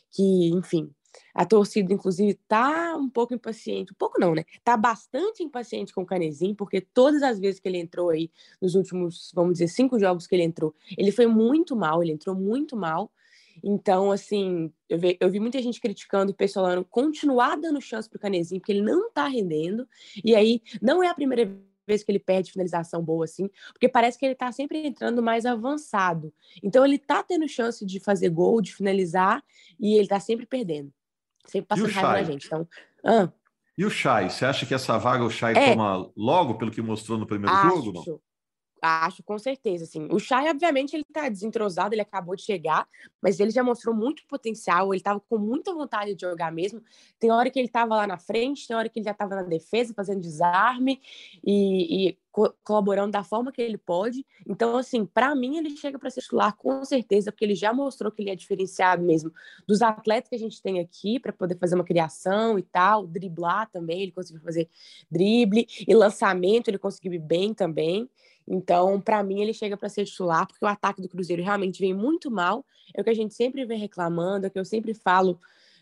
que, 0.09 0.51
enfim, 0.53 0.89
a 1.37 1.45
torcida, 1.45 1.93
inclusive, 1.93 2.31
está 2.31 2.97
um 2.97 3.07
pouco 3.07 3.31
impaciente, 3.31 3.91
um 3.91 3.95
pouco 3.95 4.19
não, 4.19 4.33
né? 4.33 4.43
Está 4.57 4.75
bastante 4.75 5.43
impaciente 5.43 5.93
com 5.93 6.01
o 6.01 6.05
Canezinho, 6.05 6.55
porque 6.55 6.81
todas 6.81 7.21
as 7.21 7.39
vezes 7.39 7.59
que 7.59 7.67
ele 7.67 7.77
entrou 7.77 8.09
aí, 8.09 8.31
nos 8.59 8.73
últimos, 8.73 9.31
vamos 9.35 9.53
dizer, 9.53 9.67
cinco 9.67 9.99
jogos 9.99 10.25
que 10.25 10.33
ele 10.33 10.41
entrou, 10.41 10.73
ele 10.97 11.11
foi 11.11 11.27
muito 11.27 11.75
mal, 11.75 12.01
ele 12.01 12.13
entrou 12.13 12.35
muito 12.35 12.75
mal. 12.75 13.11
Então, 13.63 14.11
assim, 14.11 14.73
eu 14.89 14.97
vi, 14.97 15.15
eu 15.19 15.29
vi 15.29 15.39
muita 15.39 15.61
gente 15.61 15.79
criticando 15.79 16.31
o 16.31 16.35
Pessolano 16.35 16.83
continuar 16.83 17.55
dando 17.55 17.79
chance 17.79 18.09
para 18.09 18.17
o 18.17 18.19
Canezinho, 18.19 18.59
porque 18.59 18.71
ele 18.71 18.81
não 18.81 19.07
está 19.07 19.27
rendendo. 19.27 19.87
E 20.25 20.33
aí, 20.33 20.59
não 20.81 21.03
é 21.03 21.07
a 21.07 21.13
primeira 21.13 21.45
vez 21.85 22.03
que 22.03 22.11
ele 22.11 22.19
perde 22.19 22.51
finalização 22.51 23.03
boa 23.03 23.25
assim, 23.25 23.47
porque 23.71 23.87
parece 23.87 24.17
que 24.17 24.25
ele 24.25 24.35
tá 24.35 24.51
sempre 24.51 24.87
entrando 24.87 25.21
mais 25.21 25.45
avançado. 25.45 26.33
Então 26.63 26.83
ele 26.83 26.97
tá 26.97 27.21
tendo 27.21 27.47
chance 27.47 27.85
de 27.85 27.99
fazer 27.99 28.29
gol, 28.29 28.59
de 28.59 28.73
finalizar, 28.73 29.43
e 29.79 29.95
ele 29.97 30.07
tá 30.07 30.19
sempre 30.19 30.45
perdendo. 30.47 30.91
Sempre 31.47 31.67
passando 31.67 31.91
raiva 31.91 32.11
na 32.11 32.23
gente. 32.23 32.45
Então, 32.45 32.67
ah. 33.05 33.29
E 33.77 33.85
o 33.85 33.89
Chay? 33.89 34.29
Você 34.29 34.45
acha 34.45 34.65
que 34.65 34.73
essa 34.73 34.97
vaga 34.97 35.23
o 35.23 35.29
Chay 35.29 35.53
é. 35.55 35.71
toma 35.71 36.09
logo, 36.15 36.55
pelo 36.55 36.71
que 36.71 36.81
mostrou 36.81 37.17
no 37.17 37.27
primeiro 37.27 37.55
acho, 37.55 37.69
jogo? 37.69 37.93
Não? 37.93 38.19
Acho, 38.81 39.23
com 39.23 39.37
certeza, 39.39 39.85
assim. 39.85 40.07
O 40.11 40.19
Chay, 40.19 40.49
obviamente, 40.49 40.95
ele 40.95 41.03
tá 41.11 41.27
desentrosado, 41.29 41.95
ele 41.95 42.01
acabou 42.01 42.35
de 42.35 42.43
chegar, 42.43 42.87
mas 43.21 43.39
ele 43.39 43.49
já 43.49 43.63
mostrou 43.63 43.95
muito 43.95 44.23
potencial, 44.27 44.93
ele 44.93 45.01
tava 45.01 45.19
com 45.19 45.37
muita 45.37 45.73
vontade 45.73 46.13
de 46.13 46.21
jogar 46.21 46.51
mesmo. 46.51 46.81
Tem 47.19 47.31
hora 47.31 47.49
que 47.49 47.57
ele 47.59 47.69
tava 47.69 47.95
lá 47.95 48.05
na 48.05 48.17
frente, 48.17 48.67
tem 48.67 48.75
hora 48.75 48.87
que 48.87 48.99
ele 48.99 49.05
já 49.05 49.13
tava 49.13 49.35
na 49.35 49.43
defesa, 49.43 49.93
fazendo 49.95 50.21
desarme 50.21 51.01
e, 51.43 52.09
e 52.09 52.17
co 52.31 52.53
colaborando 52.63 53.11
da 53.11 53.23
forma 53.23 53.51
que 53.51 53.61
ele 53.61 53.79
pode. 53.79 54.23
Então, 54.47 54.77
assim, 54.77 55.05
para 55.05 55.33
mim, 55.33 55.57
ele 55.57 55.75
chega 55.75 55.97
para 55.97 56.09
ser 56.11 56.21
titular 56.21 56.55
com 56.55 56.85
certeza, 56.85 57.31
porque 57.31 57.43
ele 57.45 57.55
já 57.55 57.73
mostrou 57.73 58.11
que 58.11 58.21
ele 58.21 58.29
é 58.29 58.35
diferenciado 58.35 59.03
mesmo 59.03 59.31
dos 59.67 59.81
atletas 59.81 60.29
que 60.29 60.35
a 60.35 60.39
gente 60.39 60.61
tem 60.61 60.79
aqui, 60.79 61.19
para 61.19 61.33
poder 61.33 61.57
fazer 61.57 61.73
uma 61.73 61.83
criação 61.83 62.59
e 62.59 62.61
tal, 62.61 63.07
driblar 63.07 63.69
também, 63.71 64.03
ele 64.03 64.11
conseguiu 64.11 64.41
fazer 64.43 64.69
drible 65.09 65.65
e 65.87 65.95
lançamento, 65.95 66.67
ele 66.67 66.77
conseguiu 66.77 67.13
ir 67.13 67.19
bem 67.19 67.53
também. 67.55 68.07
Então, 68.47 69.01
para 69.01 69.21
mim, 69.23 69.41
ele 69.41 69.53
chega 69.53 69.75
para 69.75 69.89
ser 69.89 70.05
titular, 70.05 70.47
porque 70.47 70.63
o 70.63 70.67
ataque 70.67 71.01
do 71.01 71.09
Cruzeiro 71.09 71.43
realmente 71.43 71.79
vem 71.79 71.93
muito 71.93 72.31
mal. 72.31 72.65
É 72.93 73.01
o 73.01 73.03
que 73.03 73.09
a 73.09 73.15
gente 73.15 73.33
sempre 73.33 73.65
vem 73.65 73.77
reclamando, 73.77 74.45
é 74.45 74.49
o 74.49 74.51
que 74.51 74.59
eu 74.59 74.65
sempre 74.65 74.93
falo 74.93 75.39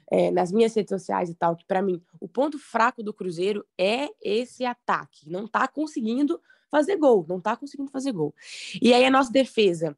é, 0.10 0.32
nas 0.32 0.52
minhas 0.52 0.74
redes 0.74 0.90
sociais 0.90 1.30
e 1.30 1.36
tal, 1.36 1.56
que 1.56 1.66
para 1.66 1.82
mim 1.82 2.02
o 2.20 2.28
ponto 2.28 2.60
fraco 2.60 3.04
do 3.04 3.14
Cruzeiro 3.14 3.66
é 3.78 4.10
esse 4.22 4.66
ataque. 4.66 5.30
Não 5.30 5.46
está 5.46 5.68
conseguindo 5.68 6.40
fazer 6.70 6.98
gol, 6.98 7.26
não 7.28 7.38
está 7.38 7.56
conseguindo 7.56 7.92
fazer 7.92 8.12
gol. 8.12 8.34
E 8.82 8.94
aí 8.94 9.06
a 9.06 9.12
nossa 9.12 9.32
defesa. 9.32 9.98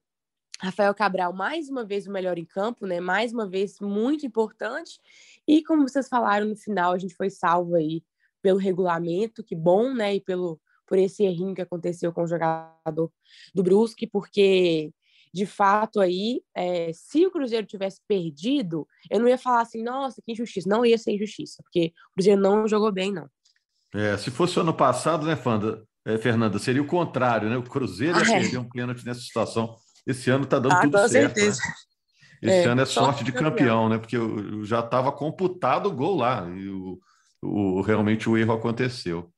Rafael 0.60 0.94
Cabral, 0.96 1.32
mais 1.34 1.70
uma 1.70 1.86
vez 1.86 2.08
o 2.08 2.12
melhor 2.12 2.38
em 2.40 2.46
campo, 2.46 2.88
né? 2.88 3.00
Mais 3.00 3.32
uma 3.32 3.48
vez 3.48 3.80
muito 3.80 4.26
importante. 4.26 5.00
E 5.48 5.64
como 5.64 5.88
vocês 5.88 6.10
falaram 6.10 6.48
no 6.48 6.56
final, 6.56 6.94
a 6.94 6.98
gente 6.98 7.14
foi 7.14 7.30
salvo 7.30 7.76
aí 7.76 8.04
pelo 8.42 8.58
regulamento, 8.58 9.44
que 9.44 9.56
bom, 9.56 9.94
né? 9.94 10.16
E 10.16 10.20
pelo 10.20 10.60
por 10.88 10.98
esse 10.98 11.24
errinho 11.24 11.54
que 11.54 11.62
aconteceu 11.62 12.12
com 12.14 12.24
o 12.24 12.28
jogador 12.28 13.12
do 13.54 13.64
Brusque, 13.64 14.08
porque 14.08 14.92
de 15.34 15.46
fato 15.46 16.00
aí, 16.00 16.42
é, 16.56 16.92
se 16.94 17.26
o 17.26 17.32
Cruzeiro 17.32 17.68
tivesse 17.68 18.02
perdido, 18.08 18.88
eu 19.10 19.20
não 19.20 19.28
ia 19.28 19.38
falar 19.38 19.62
assim, 19.62 19.84
nossa, 19.84 20.22
que 20.22 20.32
injustiça. 20.32 20.68
Não 20.68 20.86
ia 20.86 20.98
ser 20.98 21.14
injustiça, 21.14 21.62
porque 21.62 21.94
o 22.12 22.14
Cruzeiro 22.16 22.42
não 22.42 22.68
jogou 22.68 22.92
bem, 22.92 23.14
não. 23.14 23.30
É, 23.94 24.18
se 24.18 24.32
fosse 24.32 24.58
o 24.58 24.62
ano 24.62 24.74
passado, 24.74 25.26
né, 25.26 25.36
Fanda, 25.36 25.84
é, 26.06 26.18
Fernanda, 26.18 26.58
seria 26.58 26.82
o 26.82 26.88
contrário, 26.88 27.50
né? 27.50 27.58
O 27.58 27.64
Cruzeiro 27.64 28.18
ah, 28.18 28.24
ia 28.24 28.38
é. 28.38 28.40
perder 28.40 28.58
um 28.58 28.70
pênalti 28.70 29.06
nessa 29.06 29.20
situação. 29.20 29.76
Esse 30.06 30.30
ano 30.30 30.46
está 30.46 30.58
dando 30.58 30.74
ah, 30.74 30.82
tudo 30.82 31.08
certo. 31.10 31.38
Né? 31.38 31.48
Esse 32.42 32.66
é, 32.66 32.66
ano 32.66 32.82
é 32.82 32.86
sorte 32.86 33.24
de 33.24 33.32
campeão, 33.32 33.52
campeão, 33.52 33.90
né? 33.90 33.98
Porque 33.98 34.18
já 34.64 34.80
estava 34.80 35.12
computado 35.12 35.88
o 35.88 35.92
gol 35.92 36.16
lá 36.16 36.48
e 36.50 36.70
o, 36.70 37.00
o, 37.42 37.82
realmente 37.82 38.30
o 38.30 38.38
erro 38.38 38.54
aconteceu. 38.54 39.30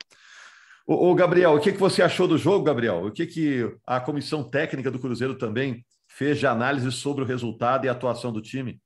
Ô, 0.91 1.13
Gabriel, 1.13 1.53
o 1.53 1.59
que, 1.59 1.71
que 1.71 1.77
você 1.77 2.01
achou 2.01 2.27
do 2.27 2.35
jogo, 2.35 2.65
Gabriel? 2.65 3.05
O 3.05 3.11
que, 3.11 3.27
que 3.27 3.77
a 3.85 3.99
comissão 3.99 4.43
técnica 4.43 4.89
do 4.89 4.97
Cruzeiro 4.97 5.37
também 5.37 5.85
fez 6.07 6.39
de 6.39 6.47
análise 6.47 6.91
sobre 6.91 7.23
o 7.23 7.27
resultado 7.27 7.85
e 7.85 7.89
a 7.89 7.91
atuação 7.91 8.33
do 8.33 8.41
time? 8.41 8.81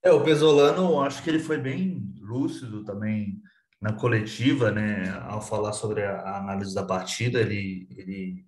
É, 0.00 0.12
o 0.12 0.22
Pesolano, 0.22 1.00
acho 1.00 1.20
que 1.24 1.28
ele 1.28 1.40
foi 1.40 1.58
bem 1.58 2.14
lúcido 2.20 2.84
também 2.84 3.42
na 3.80 3.92
coletiva, 3.92 4.70
né? 4.70 5.10
Ao 5.22 5.42
falar 5.42 5.72
sobre 5.72 6.04
a, 6.04 6.36
análise 6.36 6.72
da 6.72 6.84
partida, 6.84 7.40
ele, 7.40 7.88
ele, 7.90 8.46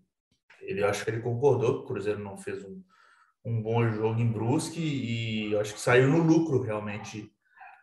ele 0.60 0.84
acho 0.84 1.02
que 1.02 1.10
ele 1.10 1.22
concordou 1.22 1.78
que 1.78 1.80
o 1.80 1.86
Cruzeiro 1.86 2.22
não 2.22 2.36
fez 2.36 2.62
um, 2.64 2.80
um 3.44 3.60
bom 3.60 3.90
jogo 3.90 4.20
em 4.20 4.30
Brusque 4.30 4.80
e 4.80 5.56
acho 5.56 5.74
que 5.74 5.80
saiu 5.80 6.08
no 6.08 6.22
lucro 6.22 6.62
realmente 6.62 7.28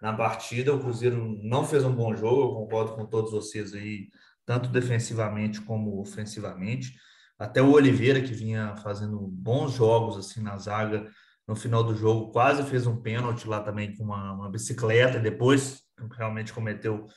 na 0.01 0.13
partida. 0.13 0.73
O 0.73 0.79
Cruzeiro 0.79 1.37
não 1.43 1.65
fez 1.65 1.83
um 1.83 1.93
bom 1.93 2.15
jogo, 2.15 2.43
eu 2.43 2.55
concordo 2.55 2.93
com 2.93 3.05
todos 3.05 3.31
vocês 3.31 3.73
aí 3.73 4.07
tanto 4.51 4.69
defensivamente 4.69 5.61
como 5.61 6.01
ofensivamente. 6.01 6.93
Até 7.39 7.61
o 7.61 7.71
Oliveira, 7.71 8.19
que 8.19 8.33
vinha 8.33 8.75
fazendo 8.75 9.17
bons 9.17 9.71
jogos 9.71 10.17
assim 10.17 10.41
na 10.41 10.57
zaga, 10.57 11.09
no 11.47 11.55
final 11.55 11.81
do 11.81 11.95
jogo 11.95 12.33
quase 12.33 12.61
fez 12.63 12.85
um 12.85 13.01
pênalti 13.01 13.47
lá 13.47 13.61
também 13.61 13.95
com 13.95 14.03
uma, 14.03 14.33
uma 14.33 14.51
bicicleta, 14.51 15.19
e 15.19 15.21
depois 15.21 15.83
realmente 16.17 16.51
cometeu 16.51 17.07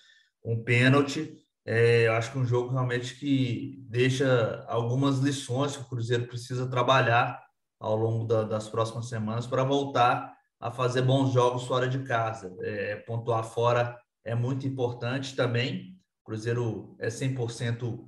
um 0.44 0.62
pênalti. 0.62 1.34
É, 1.66 2.06
acho 2.06 2.30
que 2.30 2.38
um 2.38 2.46
jogo 2.46 2.70
realmente 2.70 3.16
que 3.18 3.84
deixa 3.88 4.64
algumas 4.68 5.18
lições 5.18 5.76
que 5.76 5.82
o 5.82 5.88
Cruzeiro 5.88 6.28
precisa 6.28 6.70
trabalhar 6.70 7.42
ao 7.80 7.96
longo 7.96 8.26
da, 8.26 8.44
das 8.44 8.68
próximas 8.68 9.08
semanas 9.08 9.44
para 9.44 9.64
voltar 9.64 10.32
a 10.60 10.70
fazer 10.70 11.02
bons 11.02 11.32
jogos 11.32 11.66
fora 11.66 11.88
de 11.88 11.98
casa. 12.04 12.54
É, 12.62 12.94
pontuar 12.94 13.42
fora 13.42 13.98
é 14.24 14.36
muito 14.36 14.68
importante 14.68 15.34
também, 15.34 15.93
Cruzeiro 16.24 16.96
é 16.98 17.08
100% 17.08 18.04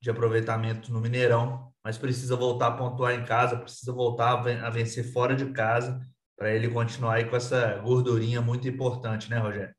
de 0.00 0.10
aproveitamento 0.10 0.92
no 0.92 1.00
Mineirão, 1.00 1.72
mas 1.82 1.96
precisa 1.96 2.36
voltar 2.36 2.68
a 2.68 2.72
pontuar 2.72 3.14
em 3.14 3.24
casa, 3.24 3.56
precisa 3.56 3.92
voltar 3.92 4.32
a 4.32 4.70
vencer 4.70 5.12
fora 5.12 5.34
de 5.34 5.46
casa 5.46 6.00
para 6.36 6.52
ele 6.54 6.68
continuar 6.68 7.14
aí 7.14 7.24
com 7.24 7.36
essa 7.36 7.78
gordurinha 7.78 8.40
muito 8.40 8.68
importante, 8.68 9.30
né, 9.30 9.38
Rogério? 9.38 9.74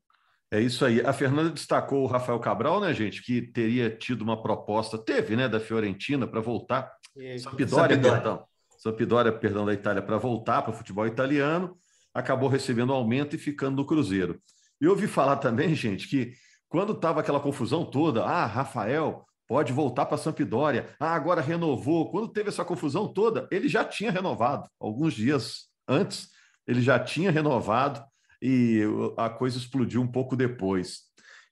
É 0.51 0.59
isso 0.59 0.85
aí. 0.85 1.01
A 1.05 1.11
Fernanda 1.11 1.49
destacou 1.49 2.03
o 2.03 2.07
Rafael 2.07 2.39
Cabral, 2.39 2.79
né, 2.79 2.93
gente, 2.93 3.21
que 3.21 3.41
teria 3.41 3.89
tido 3.89 4.21
uma 4.21 4.41
proposta, 4.41 4.97
teve, 4.97 5.35
né, 5.35 5.47
da 5.49 5.59
Fiorentina 5.59 6.25
para 6.25 6.39
voltar. 6.39 6.91
Sampdoria, 7.39 7.99
perdão. 7.99 8.45
Sampdoria, 8.77 9.31
perdão, 9.31 9.65
da 9.65 9.73
Itália, 9.73 10.01
para 10.01 10.17
voltar 10.17 10.61
para 10.61 10.71
o 10.71 10.75
futebol 10.75 11.05
italiano. 11.05 11.77
Acabou 12.13 12.47
recebendo 12.47 12.93
aumento 12.93 13.35
e 13.35 13.39
ficando 13.39 13.75
no 13.75 13.85
Cruzeiro. 13.85 14.39
E 14.79 14.87
ouvi 14.87 15.07
falar 15.07 15.37
também, 15.37 15.75
gente, 15.75 16.07
que 16.07 16.33
quando 16.69 16.93
estava 16.93 17.19
aquela 17.19 17.39
confusão 17.39 17.85
toda, 17.85 18.23
ah, 18.23 18.45
Rafael 18.45 19.25
pode 19.47 19.71
voltar 19.71 20.05
para 20.05 20.15
a 20.15 20.17
Sampdoria, 20.17 20.89
ah, 20.99 21.13
agora 21.13 21.41
renovou. 21.41 22.09
Quando 22.09 22.27
teve 22.27 22.49
essa 22.49 22.65
confusão 22.65 23.07
toda, 23.07 23.47
ele 23.51 23.67
já 23.67 23.83
tinha 23.83 24.11
renovado. 24.11 24.67
Alguns 24.79 25.13
dias 25.13 25.67
antes, 25.87 26.29
ele 26.67 26.81
já 26.81 26.99
tinha 26.99 27.31
renovado 27.31 28.03
e 28.41 28.81
a 29.17 29.29
coisa 29.29 29.57
explodiu 29.57 30.01
um 30.01 30.07
pouco 30.07 30.35
depois. 30.35 31.01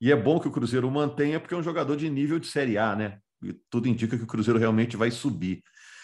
E 0.02 0.12
é 0.12 0.16
bom 0.16 0.40
que 0.40 0.48
o 0.48 0.52
Cruzeiro 0.52 0.90
mantenha, 0.92 1.40
porque 1.40 1.54
é 1.54 1.58
um 1.58 1.64
jogador 1.64 1.96
de 1.96 2.10
nível 2.10 2.40
de 2.40 2.48
Série 2.48 2.78
A, 2.78 2.96
né? 2.96 3.20
E 3.44 3.54
tudo 3.70 3.88
indica 3.88 4.18
que 4.18 4.24
o 4.24 4.28
Cruzeiro 4.28 4.60
realmente 4.60 4.98
vai 4.98 5.12
subir. 5.12 5.64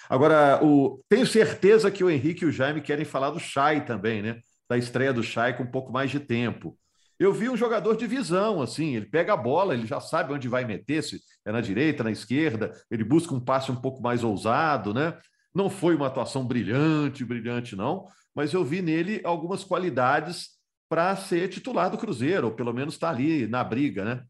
Agora, 0.10 0.64
o... 0.64 1.04
tenho 1.10 1.26
certeza 1.28 1.92
que 1.92 2.04
o 2.04 2.10
Henrique 2.10 2.44
e 2.44 2.48
o 2.48 2.52
Jaime 2.52 2.82
querem 2.82 3.06
falar 3.06 3.32
do 3.32 3.40
Chay 3.40 3.82
também, 3.82 4.22
né? 4.22 4.40
Da 4.70 4.78
estreia 4.78 5.14
do 5.14 5.24
Chay 5.24 5.54
com 5.54 5.64
um 5.64 5.72
pouco 5.72 5.92
mais 5.92 6.10
de 6.10 6.20
tempo. 6.20 6.78
Eu 7.20 7.34
vi 7.34 7.50
um 7.50 7.58
jogador 7.58 7.98
de 7.98 8.08
visão, 8.08 8.62
assim, 8.62 8.96
ele 8.96 9.06
pega 9.06 9.34
a 9.34 9.38
bola, 9.38 9.74
ele 9.74 9.86
já 9.86 10.00
sabe 10.00 10.32
onde 10.32 10.48
vai 10.48 10.64
meter, 10.64 11.04
se 11.04 11.20
é 11.46 11.52
na 11.52 11.60
direita, 11.60 12.02
na 12.02 12.12
esquerda, 12.12 12.72
ele 12.90 13.04
busca 13.04 13.34
um 13.36 13.42
passe 13.42 13.70
um 13.70 13.76
pouco 13.76 14.02
mais 14.02 14.24
ousado, 14.24 14.94
né? 14.94 15.18
Não 15.54 15.70
foi 15.70 15.96
uma 15.96 16.08
atuação 16.08 16.48
brilhante, 16.48 17.26
brilhante, 17.26 17.76
não, 17.76 18.06
mas 18.34 18.54
eu 18.54 18.64
vi 18.64 18.82
nele 18.82 19.20
algumas 19.26 19.66
qualidades 19.66 20.52
para 20.88 21.14
ser 21.18 21.50
titular 21.50 21.92
do 21.92 21.98
Cruzeiro, 21.98 22.48
ou 22.48 22.54
pelo 22.54 22.74
menos 22.74 22.94
estar 22.94 23.08
tá 23.08 23.14
ali 23.14 23.48
na 23.48 23.66
briga, 23.66 24.06
né? 24.06 24.24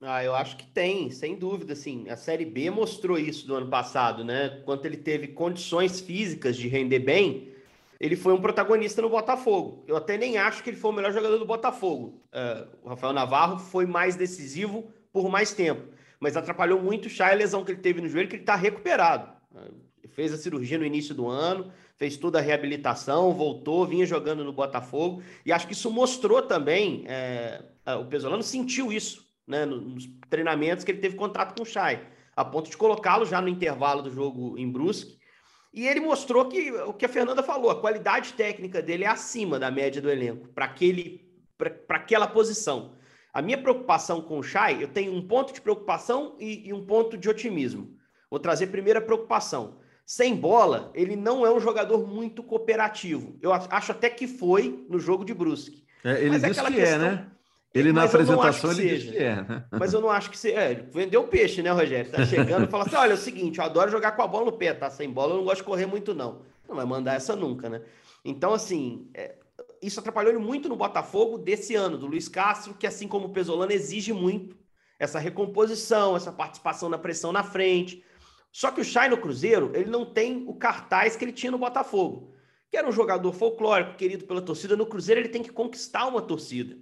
Ah, 0.00 0.24
eu 0.24 0.34
acho 0.34 0.56
que 0.56 0.66
tem, 0.66 1.10
sem 1.10 1.36
dúvida, 1.36 1.74
sim. 1.74 2.08
A 2.08 2.16
Série 2.16 2.46
B 2.46 2.70
mostrou 2.70 3.18
isso 3.18 3.46
do 3.46 3.56
ano 3.56 3.68
passado, 3.68 4.24
né? 4.24 4.62
Quando 4.64 4.86
ele 4.86 4.96
teve 4.96 5.28
condições 5.28 6.00
físicas 6.00 6.56
de 6.56 6.68
render 6.68 7.00
bem, 7.00 7.52
ele 8.00 8.16
foi 8.16 8.32
um 8.32 8.40
protagonista 8.40 9.02
no 9.02 9.10
Botafogo. 9.10 9.84
Eu 9.86 9.94
até 9.94 10.16
nem 10.16 10.38
acho 10.38 10.62
que 10.64 10.70
ele 10.70 10.76
foi 10.78 10.90
o 10.90 10.94
melhor 10.94 11.12
jogador 11.12 11.36
do 11.36 11.44
Botafogo. 11.44 12.22
Uh, 12.32 12.66
o 12.82 12.88
Rafael 12.88 13.12
Navarro 13.12 13.58
foi 13.58 13.84
mais 13.84 14.16
decisivo 14.16 14.90
por 15.12 15.28
mais 15.28 15.52
tempo, 15.52 15.82
mas 16.18 16.34
atrapalhou 16.34 16.80
muito 16.80 17.06
o 17.06 17.10
Chay 17.10 17.32
a 17.32 17.34
lesão 17.34 17.62
que 17.62 17.72
ele 17.72 17.80
teve 17.80 18.00
no 18.00 18.08
joelho, 18.08 18.28
que 18.28 18.36
ele 18.36 18.42
está 18.42 18.56
recuperado. 18.56 19.30
Uh, 19.52 19.90
fez 20.08 20.32
a 20.32 20.38
cirurgia 20.38 20.78
no 20.78 20.84
início 20.84 21.14
do 21.14 21.28
ano, 21.28 21.70
fez 21.96 22.16
toda 22.16 22.38
a 22.38 22.42
reabilitação, 22.42 23.34
voltou, 23.34 23.86
vinha 23.86 24.06
jogando 24.06 24.42
no 24.42 24.52
Botafogo, 24.52 25.22
e 25.44 25.52
acho 25.52 25.66
que 25.66 25.74
isso 25.74 25.90
mostrou 25.90 26.42
também, 26.42 27.04
é, 27.06 27.62
o 28.00 28.06
Pesolano 28.06 28.42
sentiu 28.42 28.92
isso 28.92 29.24
né, 29.46 29.64
nos 29.64 30.08
treinamentos 30.28 30.84
que 30.84 30.90
ele 30.90 30.98
teve 30.98 31.14
contato 31.14 31.54
com 31.54 31.62
o 31.62 31.66
Chay, 31.66 32.02
a 32.34 32.44
ponto 32.44 32.70
de 32.70 32.76
colocá-lo 32.76 33.24
já 33.24 33.40
no 33.40 33.48
intervalo 33.48 34.02
do 34.02 34.10
jogo 34.10 34.58
em 34.58 34.68
Brusque, 34.68 35.19
e 35.72 35.86
ele 35.86 36.00
mostrou 36.00 36.46
que 36.46 36.72
o 36.72 36.92
que 36.92 37.06
a 37.06 37.08
Fernanda 37.08 37.42
falou, 37.42 37.70
a 37.70 37.80
qualidade 37.80 38.32
técnica 38.32 38.82
dele 38.82 39.04
é 39.04 39.08
acima 39.08 39.58
da 39.58 39.70
média 39.70 40.02
do 40.02 40.10
elenco, 40.10 40.48
para 40.48 40.64
aquele 40.64 41.28
para 41.56 41.98
aquela 41.98 42.26
posição. 42.26 42.94
A 43.32 43.42
minha 43.42 43.58
preocupação 43.58 44.22
com 44.22 44.38
o 44.38 44.42
Chay, 44.42 44.82
eu 44.82 44.88
tenho 44.88 45.12
um 45.12 45.26
ponto 45.26 45.52
de 45.52 45.60
preocupação 45.60 46.36
e, 46.40 46.68
e 46.68 46.72
um 46.72 46.84
ponto 46.84 47.16
de 47.16 47.28
otimismo. 47.28 47.96
Vou 48.30 48.40
trazer 48.40 48.68
primeiro 48.68 48.98
a 48.98 49.02
preocupação. 49.02 49.78
Sem 50.04 50.34
bola, 50.34 50.90
ele 50.94 51.14
não 51.14 51.46
é 51.46 51.52
um 51.52 51.60
jogador 51.60 52.04
muito 52.06 52.42
cooperativo. 52.42 53.38
Eu 53.40 53.52
acho 53.52 53.92
até 53.92 54.10
que 54.10 54.26
foi 54.26 54.84
no 54.88 54.98
jogo 54.98 55.24
de 55.24 55.32
Brusque. 55.32 55.84
É, 56.02 56.20
ele 56.20 56.30
Mas 56.30 56.42
disse 56.42 56.60
que 56.64 56.72
questão... 56.72 56.94
é, 56.94 56.98
né? 56.98 57.30
Ele 57.72 57.92
na 57.92 58.04
apresentação 58.04 58.72
ele 58.72 59.12
que 59.12 59.16
é, 59.16 59.36
né? 59.36 59.64
Mas 59.70 59.92
eu 59.92 60.00
não 60.00 60.10
acho 60.10 60.28
que 60.30 60.36
seja. 60.36 60.58
É, 60.58 60.74
vendeu 60.74 61.22
peixe, 61.28 61.62
né, 61.62 61.70
Rogério? 61.70 62.10
Tá 62.10 62.26
chegando 62.26 62.66
e 62.66 62.70
fala 62.70 62.84
assim: 62.84 62.96
olha, 62.96 63.12
é 63.12 63.14
o 63.14 63.18
seguinte, 63.18 63.58
eu 63.58 63.64
adoro 63.64 63.90
jogar 63.90 64.12
com 64.12 64.22
a 64.22 64.26
bola 64.26 64.46
no 64.46 64.52
pé, 64.52 64.74
tá? 64.74 64.90
Sem 64.90 65.08
bola 65.08 65.34
eu 65.34 65.38
não 65.38 65.44
gosto 65.44 65.58
de 65.58 65.64
correr 65.64 65.86
muito, 65.86 66.12
não. 66.12 66.42
Não 66.68 66.74
vai 66.74 66.84
mandar 66.84 67.14
essa 67.14 67.36
nunca, 67.36 67.68
né? 67.68 67.82
Então, 68.24 68.52
assim, 68.52 69.08
é, 69.14 69.36
isso 69.80 70.00
atrapalhou 70.00 70.32
ele 70.32 70.42
muito 70.42 70.68
no 70.68 70.76
Botafogo 70.76 71.38
desse 71.38 71.74
ano, 71.76 71.96
do 71.96 72.06
Luiz 72.06 72.28
Castro, 72.28 72.74
que 72.74 72.86
assim 72.86 73.06
como 73.06 73.26
o 73.26 73.32
Pesolano 73.32 73.72
exige 73.72 74.12
muito 74.12 74.56
essa 74.98 75.18
recomposição, 75.18 76.16
essa 76.16 76.30
participação 76.30 76.88
na 76.88 76.98
pressão 76.98 77.32
na 77.32 77.42
frente. 77.42 78.04
Só 78.52 78.70
que 78.70 78.80
o 78.80 78.84
Chay 78.84 79.08
no 79.08 79.16
Cruzeiro, 79.16 79.70
ele 79.74 79.88
não 79.88 80.04
tem 80.04 80.44
o 80.46 80.54
cartaz 80.54 81.16
que 81.16 81.24
ele 81.24 81.32
tinha 81.32 81.52
no 81.52 81.58
Botafogo, 81.58 82.34
que 82.68 82.76
era 82.76 82.86
um 82.86 82.92
jogador 82.92 83.32
folclórico, 83.32 83.96
querido 83.96 84.26
pela 84.26 84.42
torcida. 84.42 84.76
No 84.76 84.86
Cruzeiro, 84.86 85.20
ele 85.20 85.28
tem 85.28 85.42
que 85.42 85.52
conquistar 85.52 86.06
uma 86.06 86.20
torcida. 86.20 86.76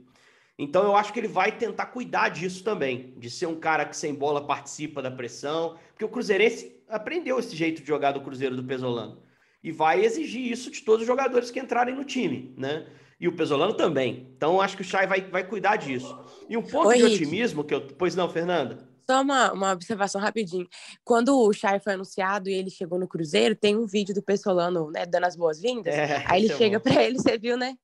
Então, 0.59 0.83
eu 0.83 0.97
acho 0.97 1.13
que 1.13 1.21
ele 1.21 1.29
vai 1.29 1.53
tentar 1.57 1.87
cuidar 1.87 2.31
disso 2.31 2.65
também, 2.65 3.15
de 3.17 3.31
ser 3.31 3.47
um 3.47 3.55
cara 3.55 3.85
que 3.85 3.97
sem 3.97 4.13
bola 4.13 4.45
participa 4.45 5.01
da 5.01 5.11
pressão, 5.11 5.77
porque 5.91 6.05
o 6.05 6.09
Cruzeirense 6.09 6.83
aprendeu 6.89 7.39
esse 7.39 7.55
jeito 7.55 7.81
de 7.81 7.87
jogar 7.87 8.13
do 8.13 8.21
Cruzeiro 8.21 8.57
do 8.57 8.65
Pesolano 8.65 9.23
e 9.63 9.71
vai 9.71 10.05
exigir 10.05 10.51
isso 10.51 10.71
de 10.71 10.81
todos 10.83 11.03
os 11.03 11.07
jogadores 11.07 11.51
que 11.51 11.61
entrarem 11.61 11.95
no 11.95 12.05
time, 12.05 12.55
né? 12.57 12.87
E 13.21 13.27
o 13.27 13.35
Pesolano 13.35 13.75
também. 13.75 14.29
Então, 14.37 14.61
acho 14.61 14.77
que 14.77 14.83
o 14.83 14.85
Chay 14.85 15.07
vai, 15.07 15.21
vai 15.23 15.45
cuidar 15.45 15.77
disso. 15.77 16.17
E 16.49 16.57
um 16.57 16.63
ponto 16.63 16.89
Oi, 16.89 16.99
de 16.99 17.05
otimismo 17.05 17.65
que 17.65 17.75
eu. 17.75 17.81
Pois 17.81 18.15
não, 18.15 18.29
Fernanda? 18.29 18.89
Só 19.11 19.23
uma, 19.23 19.53
uma 19.53 19.73
observação 19.73 20.21
rapidinho. 20.21 20.69
Quando 21.03 21.37
o 21.37 21.53
Chay 21.53 21.81
foi 21.81 21.95
anunciado 21.95 22.49
e 22.49 22.55
ele 22.55 22.71
chegou 22.71 22.99
no 22.99 23.09
Cruzeiro, 23.09 23.57
tem 23.57 23.77
um 23.77 23.87
vídeo 23.87 24.15
do 24.15 24.23
Pesolano, 24.23 24.91
né, 24.93 25.05
dando 25.05 25.25
as 25.25 25.35
boas-vindas. 25.35 25.93
É, 25.93 26.23
aí 26.27 26.45
ele 26.45 26.53
é 26.53 26.57
chega 26.57 26.79
para 26.79 27.03
ele, 27.03 27.19
você 27.19 27.37
viu, 27.37 27.57
né? 27.57 27.75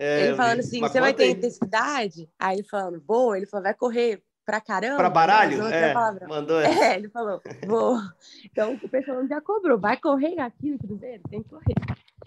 É, 0.00 0.28
ele 0.28 0.34
falando 0.34 0.60
assim: 0.60 0.80
você 0.80 0.98
vai 0.98 1.12
ter 1.12 1.24
aí. 1.24 1.30
intensidade? 1.32 2.26
Aí 2.38 2.56
ele 2.56 2.66
falando, 2.66 2.98
boa. 2.98 3.36
Ele 3.36 3.44
falou, 3.44 3.64
vai 3.64 3.74
correr 3.74 4.22
pra 4.46 4.58
caramba. 4.58 4.96
Pra 4.96 5.10
baralho? 5.10 5.62
É, 5.66 5.92
mandou. 6.26 6.58
É, 6.64 6.96
ele 6.96 7.10
falou, 7.10 7.42
vou. 7.66 7.98
Então 8.44 8.80
o 8.82 8.88
pessoal 8.88 9.26
já 9.28 9.42
cobrou, 9.42 9.78
vai 9.78 9.98
correr 9.98 10.40
aqui 10.40 10.70
no 10.70 10.78
Cruzeiro? 10.78 11.22
Tem 11.28 11.42
que 11.42 11.50
correr. 11.50 11.74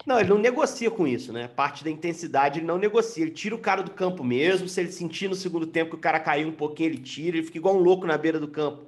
Não, 0.06 0.20
ele 0.20 0.28
não 0.28 0.38
negocia 0.38 0.88
com 0.88 1.04
isso, 1.04 1.32
né? 1.32 1.48
Parte 1.48 1.82
da 1.82 1.90
intensidade 1.90 2.60
ele 2.60 2.66
não 2.66 2.78
negocia. 2.78 3.24
Ele 3.24 3.32
tira 3.32 3.56
o 3.56 3.60
cara 3.60 3.82
do 3.82 3.90
campo 3.90 4.22
mesmo. 4.22 4.68
Se 4.68 4.80
ele 4.80 4.92
sentir 4.92 5.28
no 5.28 5.34
segundo 5.34 5.66
tempo 5.66 5.90
que 5.90 5.96
o 5.96 6.00
cara 6.00 6.20
caiu 6.20 6.48
um 6.48 6.52
pouquinho, 6.52 6.90
ele 6.90 6.98
tira. 6.98 7.38
Ele 7.38 7.46
fica 7.46 7.58
igual 7.58 7.74
um 7.74 7.80
louco 7.80 8.06
na 8.06 8.16
beira 8.16 8.38
do 8.38 8.48
campo. 8.48 8.86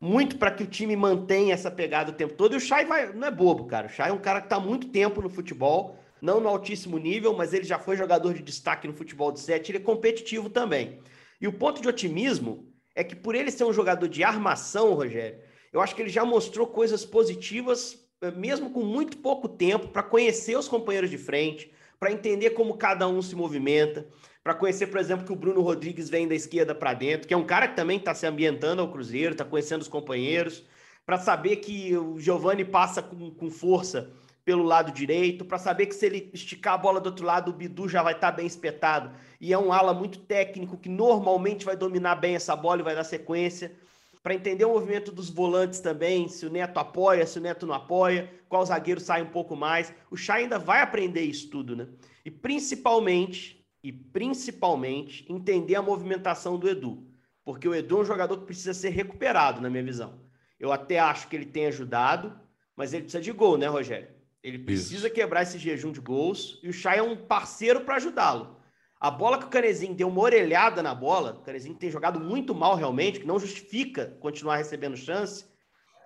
Muito 0.00 0.38
para 0.38 0.52
que 0.52 0.62
o 0.62 0.66
time 0.66 0.94
mantenha 0.94 1.54
essa 1.54 1.72
pegada 1.72 2.10
o 2.10 2.14
tempo 2.14 2.34
todo. 2.34 2.54
E 2.54 2.56
o 2.56 2.60
Chay 2.60 2.84
vai, 2.84 3.12
não 3.12 3.26
é 3.26 3.30
bobo, 3.32 3.64
cara. 3.64 3.88
O 3.88 3.90
Chay 3.90 4.10
é 4.10 4.12
um 4.12 4.18
cara 4.18 4.40
que 4.40 4.46
está 4.46 4.60
muito 4.60 4.88
tempo 4.88 5.20
no 5.20 5.28
futebol, 5.28 5.98
não 6.20 6.40
no 6.40 6.48
altíssimo 6.48 6.98
nível, 6.98 7.34
mas 7.34 7.52
ele 7.52 7.64
já 7.64 7.78
foi 7.78 7.96
jogador 7.96 8.34
de 8.34 8.42
destaque 8.42 8.86
no 8.86 8.94
futebol 8.94 9.32
de 9.32 9.40
sete. 9.40 9.70
Ele 9.70 9.78
é 9.78 9.82
competitivo 9.82 10.50
também. 10.50 11.00
E 11.40 11.46
o 11.46 11.52
ponto 11.52 11.80
de 11.80 11.88
otimismo 11.88 12.72
é 12.94 13.04
que 13.04 13.14
por 13.14 13.34
ele 13.34 13.50
ser 13.50 13.64
um 13.64 13.72
jogador 13.72 14.08
de 14.08 14.24
armação, 14.24 14.94
Rogério, 14.94 15.38
eu 15.72 15.80
acho 15.80 15.94
que 15.94 16.02
ele 16.02 16.08
já 16.08 16.24
mostrou 16.24 16.66
coisas 16.66 17.04
positivas, 17.04 17.98
eh, 18.20 18.30
mesmo 18.32 18.70
com 18.70 18.82
muito 18.82 19.18
pouco 19.18 19.48
tempo, 19.48 19.88
para 19.88 20.02
conhecer 20.02 20.58
os 20.58 20.66
companheiros 20.66 21.10
de 21.10 21.18
frente, 21.18 21.70
para 22.00 22.12
entender 22.12 22.50
como 22.50 22.76
cada 22.76 23.06
um 23.06 23.22
se 23.22 23.36
movimenta, 23.36 24.06
para 24.42 24.54
conhecer, 24.54 24.86
por 24.86 24.98
exemplo, 24.98 25.26
que 25.26 25.32
o 25.32 25.36
Bruno 25.36 25.60
Rodrigues 25.60 26.08
vem 26.08 26.26
da 26.26 26.34
esquerda 26.34 26.74
para 26.74 26.94
dentro, 26.94 27.28
que 27.28 27.34
é 27.34 27.36
um 27.36 27.44
cara 27.44 27.68
que 27.68 27.76
também 27.76 27.98
está 27.98 28.14
se 28.14 28.26
ambientando 28.26 28.80
ao 28.80 28.90
Cruzeiro, 28.90 29.32
está 29.32 29.44
conhecendo 29.44 29.82
os 29.82 29.88
companheiros, 29.88 30.64
para 31.04 31.18
saber 31.18 31.56
que 31.56 31.96
o 31.96 32.18
Giovani 32.18 32.64
passa 32.64 33.02
com, 33.02 33.30
com 33.30 33.50
força 33.50 34.10
pelo 34.48 34.62
lado 34.62 34.90
direito, 34.90 35.44
para 35.44 35.58
saber 35.58 35.84
que 35.84 35.94
se 35.94 36.06
ele 36.06 36.30
esticar 36.32 36.72
a 36.72 36.78
bola 36.78 37.02
do 37.02 37.08
outro 37.08 37.26
lado, 37.26 37.50
o 37.50 37.52
Bidu 37.52 37.86
já 37.86 38.02
vai 38.02 38.14
estar 38.14 38.30
tá 38.30 38.36
bem 38.38 38.46
espetado. 38.46 39.10
E 39.38 39.52
é 39.52 39.58
um 39.58 39.70
ala 39.74 39.92
muito 39.92 40.20
técnico 40.20 40.78
que 40.78 40.88
normalmente 40.88 41.66
vai 41.66 41.76
dominar 41.76 42.14
bem 42.14 42.34
essa 42.34 42.56
bola 42.56 42.80
e 42.80 42.82
vai 42.82 42.94
dar 42.94 43.04
sequência. 43.04 43.76
Para 44.22 44.32
entender 44.32 44.64
o 44.64 44.72
movimento 44.72 45.12
dos 45.12 45.28
volantes 45.28 45.80
também, 45.80 46.28
se 46.28 46.46
o 46.46 46.50
Neto 46.50 46.78
apoia, 46.78 47.26
se 47.26 47.38
o 47.38 47.42
Neto 47.42 47.66
não 47.66 47.74
apoia, 47.74 48.32
qual 48.48 48.64
zagueiro 48.64 49.02
sai 49.02 49.20
um 49.20 49.26
pouco 49.26 49.54
mais. 49.54 49.92
O 50.10 50.16
Chay 50.16 50.44
ainda 50.44 50.58
vai 50.58 50.80
aprender 50.80 51.24
isso 51.24 51.50
tudo, 51.50 51.76
né? 51.76 51.86
E 52.24 52.30
principalmente, 52.30 53.62
e 53.84 53.92
principalmente, 53.92 55.30
entender 55.30 55.74
a 55.74 55.82
movimentação 55.82 56.58
do 56.58 56.70
Edu. 56.70 57.06
Porque 57.44 57.68
o 57.68 57.74
Edu 57.74 57.98
é 57.98 58.00
um 58.00 58.06
jogador 58.06 58.38
que 58.38 58.46
precisa 58.46 58.72
ser 58.72 58.88
recuperado, 58.88 59.60
na 59.60 59.68
minha 59.68 59.84
visão. 59.84 60.18
Eu 60.58 60.72
até 60.72 60.98
acho 60.98 61.28
que 61.28 61.36
ele 61.36 61.44
tem 61.44 61.66
ajudado, 61.66 62.32
mas 62.74 62.94
ele 62.94 63.02
precisa 63.02 63.22
de 63.22 63.30
gol, 63.30 63.58
né, 63.58 63.66
Rogério? 63.66 64.16
Ele 64.42 64.58
precisa 64.58 65.06
Isso. 65.06 65.14
quebrar 65.14 65.42
esse 65.42 65.58
jejum 65.58 65.92
de 65.92 66.00
gols 66.00 66.60
e 66.62 66.68
o 66.68 66.72
Chay 66.72 66.98
é 66.98 67.02
um 67.02 67.16
parceiro 67.16 67.80
para 67.80 67.96
ajudá-lo. 67.96 68.56
A 69.00 69.10
bola 69.10 69.38
que 69.38 69.44
o 69.44 69.48
Canezinho 69.48 69.94
deu 69.94 70.08
uma 70.08 70.20
orelhada 70.20 70.82
na 70.82 70.94
bola, 70.94 71.38
o 71.40 71.42
Canezinho 71.42 71.74
tem 71.74 71.90
jogado 71.90 72.18
muito 72.18 72.54
mal 72.54 72.74
realmente, 72.74 73.20
que 73.20 73.26
não 73.26 73.38
justifica 73.38 74.16
continuar 74.20 74.56
recebendo 74.56 74.96
chance. 74.96 75.44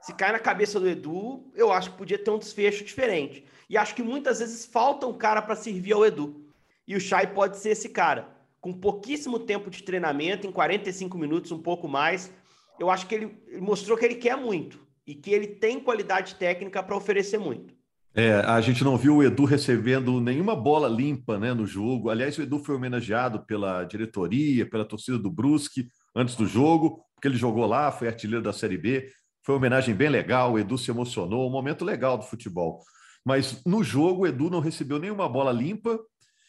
Se 0.03 0.15
cai 0.15 0.33
na 0.33 0.39
cabeça 0.39 0.79
do 0.79 0.89
Edu, 0.89 1.51
eu 1.55 1.73
acho 1.73 1.93
que 1.93 1.97
podia 1.97 2.19
ter 2.19 2.31
um 2.31 2.39
desfecho 2.39 2.85
diferente. 2.85 3.45
E 3.71 3.79
acho 3.79 3.95
que 3.95 4.03
muitas 4.03 4.41
vezes 4.41 4.67
falta 4.67 5.07
um 5.07 5.17
cara 5.17 5.41
para 5.41 5.57
servir 5.57 5.93
ao 5.93 6.05
Edu. 6.05 6.47
E 6.87 6.97
o 6.97 7.01
Chay 7.01 7.29
pode 7.29 7.57
ser 7.57 7.71
esse 7.71 7.89
cara. 7.89 8.29
Com 8.61 8.73
pouquíssimo 8.73 9.39
tempo 9.39 9.71
de 9.71 9.83
treinamento, 9.83 10.47
em 10.47 10.53
45 10.53 11.17
minutos, 11.17 11.51
um 11.53 11.63
pouco 11.63 11.89
mais, 11.89 12.31
eu 12.79 12.91
acho 12.91 13.07
que 13.07 13.15
ele 13.15 13.43
mostrou 13.61 13.97
que 13.97 14.05
ele 14.05 14.17
quer 14.17 14.37
muito 14.37 14.87
e 15.07 15.15
que 15.15 15.31
ele 15.31 15.47
tem 15.47 15.81
qualidade 15.81 16.35
técnica 16.35 16.83
para 16.83 16.97
oferecer 16.97 17.39
muito. 17.39 17.75
É, 18.15 18.35
a 18.35 18.61
gente 18.61 18.85
não 18.85 18.99
viu 18.99 19.17
o 19.17 19.23
Edu 19.23 19.45
recebendo 19.45 20.21
nenhuma 20.21 20.55
bola 20.55 20.87
limpa 20.87 21.39
né, 21.39 21.55
no 21.55 21.67
jogo. 21.67 22.11
Aliás, 22.11 22.37
o 22.37 22.43
Edu 22.43 22.59
foi 22.59 22.75
homenageado 22.75 23.45
pela 23.47 23.85
diretoria, 23.85 24.69
pela 24.69 24.85
torcida 24.85 25.19
do 25.19 25.31
Brusque 25.31 25.89
antes 26.15 26.35
do 26.35 26.47
jogo, 26.47 27.03
porque 27.15 27.29
ele 27.29 27.37
jogou 27.37 27.65
lá, 27.67 27.91
foi 27.91 28.09
artilheiro 28.09 28.45
da 28.45 28.53
Série 28.53 28.77
B. 28.77 29.09
Foi 29.43 29.55
uma 29.55 29.59
homenagem 29.59 29.95
bem 29.95 30.11
legal, 30.11 30.53
o 30.53 30.59
Edu 30.59 30.77
se 30.77 30.91
emocionou, 30.91 31.49
um 31.49 31.53
momento 31.53 31.85
legal 31.85 32.19
do 32.19 32.25
futebol. 32.25 32.81
Mas 33.25 33.63
no 33.65 33.83
jogo, 33.83 34.23
o 34.23 34.27
Edu 34.27 34.51
não 34.51 34.61
recebeu 34.61 34.99
nenhuma 34.99 35.29
bola 35.29 35.51
limpa 35.51 35.99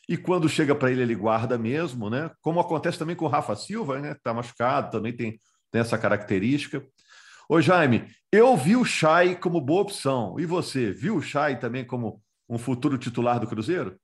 e 0.08 0.18
quando 0.18 0.50
chega 0.50 0.76
para 0.76 0.92
ele, 0.92 1.02
ele 1.02 1.16
guarda 1.16 1.58
mesmo, 1.58 2.10
né? 2.10 2.30
Como 2.42 2.60
acontece 2.60 3.00
também 3.00 3.16
com 3.16 3.26
o 3.26 3.30
Rafa 3.30 3.56
Silva, 3.56 4.00
né? 4.00 4.12
Está 4.12 4.34
machucado, 4.34 4.92
também 4.92 5.14
tem, 5.16 5.40
tem 5.72 5.82
essa 5.82 5.98
característica. 5.98 6.86
Ô 7.54 7.62
Jaime, 7.62 8.08
eu 8.32 8.58
vi 8.58 8.76
o 8.76 8.84
Chay 8.84 9.36
como 9.36 9.62
boa 9.62 9.84
opção. 9.84 10.40
E 10.40 10.46
você, 10.48 10.92
viu 10.92 11.18
o 11.18 11.22
Chay 11.22 11.60
também 11.60 11.86
como 11.86 12.20
um 12.50 12.58
futuro 12.58 12.98
titular 12.98 13.40
do 13.40 13.46
Cruzeiro? 13.46 13.96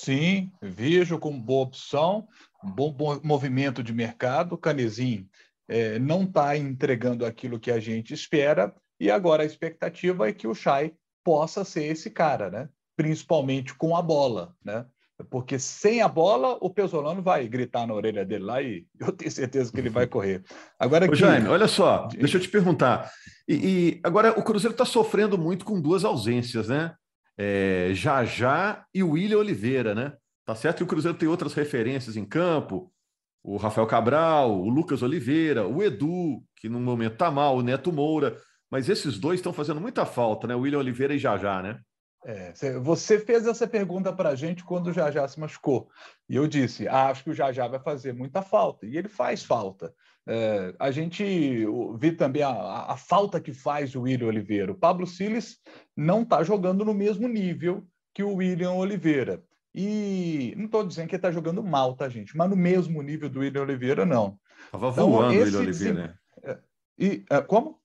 Sim, 0.00 0.50
vejo 0.62 1.18
como 1.18 1.38
boa 1.38 1.64
opção, 1.64 2.26
bom, 2.64 2.90
bom 2.90 3.20
movimento 3.22 3.82
de 3.82 3.92
mercado. 3.92 4.56
Canezinho 4.56 5.28
é, 5.68 5.98
não 5.98 6.22
está 6.22 6.56
entregando 6.56 7.26
aquilo 7.26 7.60
que 7.60 7.70
a 7.70 7.78
gente 7.78 8.14
espera, 8.14 8.74
e 8.98 9.10
agora 9.10 9.42
a 9.42 9.46
expectativa 9.46 10.26
é 10.26 10.32
que 10.32 10.48
o 10.48 10.54
Chay 10.54 10.94
possa 11.22 11.66
ser 11.66 11.84
esse 11.84 12.08
cara, 12.08 12.50
né? 12.50 12.70
principalmente 12.96 13.74
com 13.74 13.94
a 13.94 14.00
bola. 14.00 14.56
Né? 14.64 14.86
Porque 15.30 15.58
sem 15.58 16.00
a 16.00 16.08
bola, 16.08 16.56
o 16.60 16.70
Pesolano 16.70 17.20
vai 17.20 17.48
gritar 17.48 17.86
na 17.86 17.94
orelha 17.94 18.24
dele 18.24 18.44
lá 18.44 18.62
e 18.62 18.86
eu 19.00 19.12
tenho 19.12 19.30
certeza 19.30 19.72
que 19.72 19.78
ele 19.78 19.90
vai 19.90 20.06
correr. 20.06 20.42
Agora 20.78 21.10
Ô, 21.10 21.14
Jaime, 21.14 21.48
olha 21.48 21.66
só, 21.66 22.06
deixa 22.06 22.36
eu 22.36 22.40
te 22.40 22.48
perguntar. 22.48 23.10
E, 23.48 23.54
e 23.54 24.00
agora 24.04 24.38
o 24.38 24.42
Cruzeiro 24.42 24.72
está 24.72 24.84
sofrendo 24.84 25.36
muito 25.36 25.64
com 25.64 25.80
duas 25.80 26.04
ausências, 26.04 26.68
né? 26.68 26.94
É, 27.36 27.90
Jajá 27.92 28.84
e 28.94 29.02
o 29.02 29.10
William 29.10 29.38
Oliveira, 29.38 29.94
né? 29.94 30.12
Tá 30.44 30.54
certo 30.54 30.78
que 30.78 30.84
o 30.84 30.88
Cruzeiro 30.88 31.16
tem 31.16 31.28
outras 31.28 31.52
referências 31.54 32.16
em 32.16 32.24
campo, 32.24 32.92
o 33.42 33.56
Rafael 33.56 33.86
Cabral, 33.86 34.60
o 34.60 34.68
Lucas 34.68 35.02
Oliveira, 35.02 35.66
o 35.66 35.82
Edu, 35.82 36.42
que 36.56 36.68
no 36.68 36.80
momento 36.80 37.16
tá 37.16 37.30
mal, 37.30 37.56
o 37.56 37.62
Neto 37.62 37.92
Moura, 37.92 38.36
mas 38.70 38.88
esses 38.88 39.18
dois 39.18 39.40
estão 39.40 39.52
fazendo 39.52 39.80
muita 39.80 40.04
falta, 40.04 40.46
né? 40.46 40.54
O 40.54 40.60
William 40.60 40.78
Oliveira 40.78 41.14
e 41.14 41.18
Jajá, 41.18 41.62
né? 41.62 41.80
É, 42.24 42.52
você 42.80 43.18
fez 43.18 43.46
essa 43.46 43.66
pergunta 43.66 44.12
para 44.12 44.30
a 44.30 44.34
gente 44.34 44.64
quando 44.64 44.88
o 44.88 44.92
Jajá 44.92 45.26
se 45.28 45.38
machucou. 45.38 45.88
E 46.28 46.34
eu 46.34 46.48
disse: 46.48 46.88
ah, 46.88 47.08
acho 47.08 47.24
que 47.24 47.30
o 47.30 47.34
Jajá 47.34 47.68
vai 47.68 47.78
fazer 47.78 48.12
muita 48.12 48.42
falta. 48.42 48.86
E 48.86 48.96
ele 48.96 49.08
faz 49.08 49.44
falta. 49.44 49.94
É, 50.26 50.74
a 50.78 50.90
gente 50.90 51.24
viu 51.98 52.16
também 52.16 52.42
a, 52.42 52.50
a, 52.50 52.96
falta 52.96 53.40
que 53.40 53.54
faz 53.54 53.94
o 53.94 54.02
William 54.02 54.26
Oliveira. 54.26 54.72
O 54.72 54.78
Pablo 54.78 55.06
Siles 55.06 55.58
não 55.96 56.22
está 56.22 56.42
jogando 56.42 56.84
no 56.84 56.92
mesmo 56.92 57.26
nível 57.26 57.86
que 58.12 58.22
o 58.22 58.34
William 58.34 58.72
Oliveira. 58.72 59.42
E 59.74 60.52
não 60.56 60.66
estou 60.66 60.84
dizendo 60.84 61.08
que 61.08 61.14
ele 61.14 61.18
está 61.18 61.30
jogando 61.30 61.62
mal, 61.62 61.94
tá, 61.94 62.08
gente? 62.08 62.36
Mas 62.36 62.50
no 62.50 62.56
mesmo 62.56 63.00
nível 63.00 63.30
do 63.30 63.40
William 63.40 63.62
Oliveira, 63.62 64.04
não. 64.04 64.38
Estava 64.66 64.88
então, 64.88 65.10
voando 65.10 65.34
o 65.34 65.38
William 65.38 65.60
Oliveira, 65.60 65.94
né? 65.94 66.14
É, 66.42 66.58
e, 66.98 67.24
é, 67.30 67.40
como? 67.40 67.80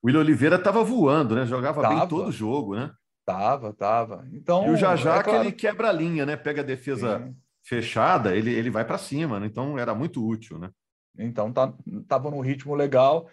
O 0.00 0.06
William 0.06 0.20
Oliveira 0.20 0.56
estava 0.56 0.84
voando, 0.84 1.34
né? 1.34 1.46
Jogava 1.46 1.80
tava. 1.80 1.94
bem 1.96 2.08
todo 2.08 2.30
jogo, 2.30 2.76
né? 2.76 2.92
Tava, 3.24 3.72
tava. 3.72 4.26
Então, 4.32 4.66
e 4.66 4.70
o 4.70 4.76
Jajá 4.76 5.16
é 5.16 5.22
claro. 5.22 5.40
que 5.40 5.46
ele 5.46 5.52
quebra 5.52 5.88
a 5.88 5.92
linha, 5.92 6.26
né? 6.26 6.36
Pega 6.36 6.60
a 6.60 6.64
defesa 6.64 7.18
Sim. 7.18 7.36
fechada, 7.62 8.34
ele, 8.34 8.52
ele 8.52 8.70
vai 8.70 8.84
para 8.84 8.98
cima, 8.98 9.38
né? 9.38 9.46
Então 9.46 9.78
era 9.78 9.94
muito 9.94 10.26
útil, 10.26 10.58
né? 10.58 10.70
Então 11.18 11.52
tá, 11.52 11.72
tava 12.08 12.30
num 12.30 12.40
ritmo 12.40 12.74
legal. 12.74 13.28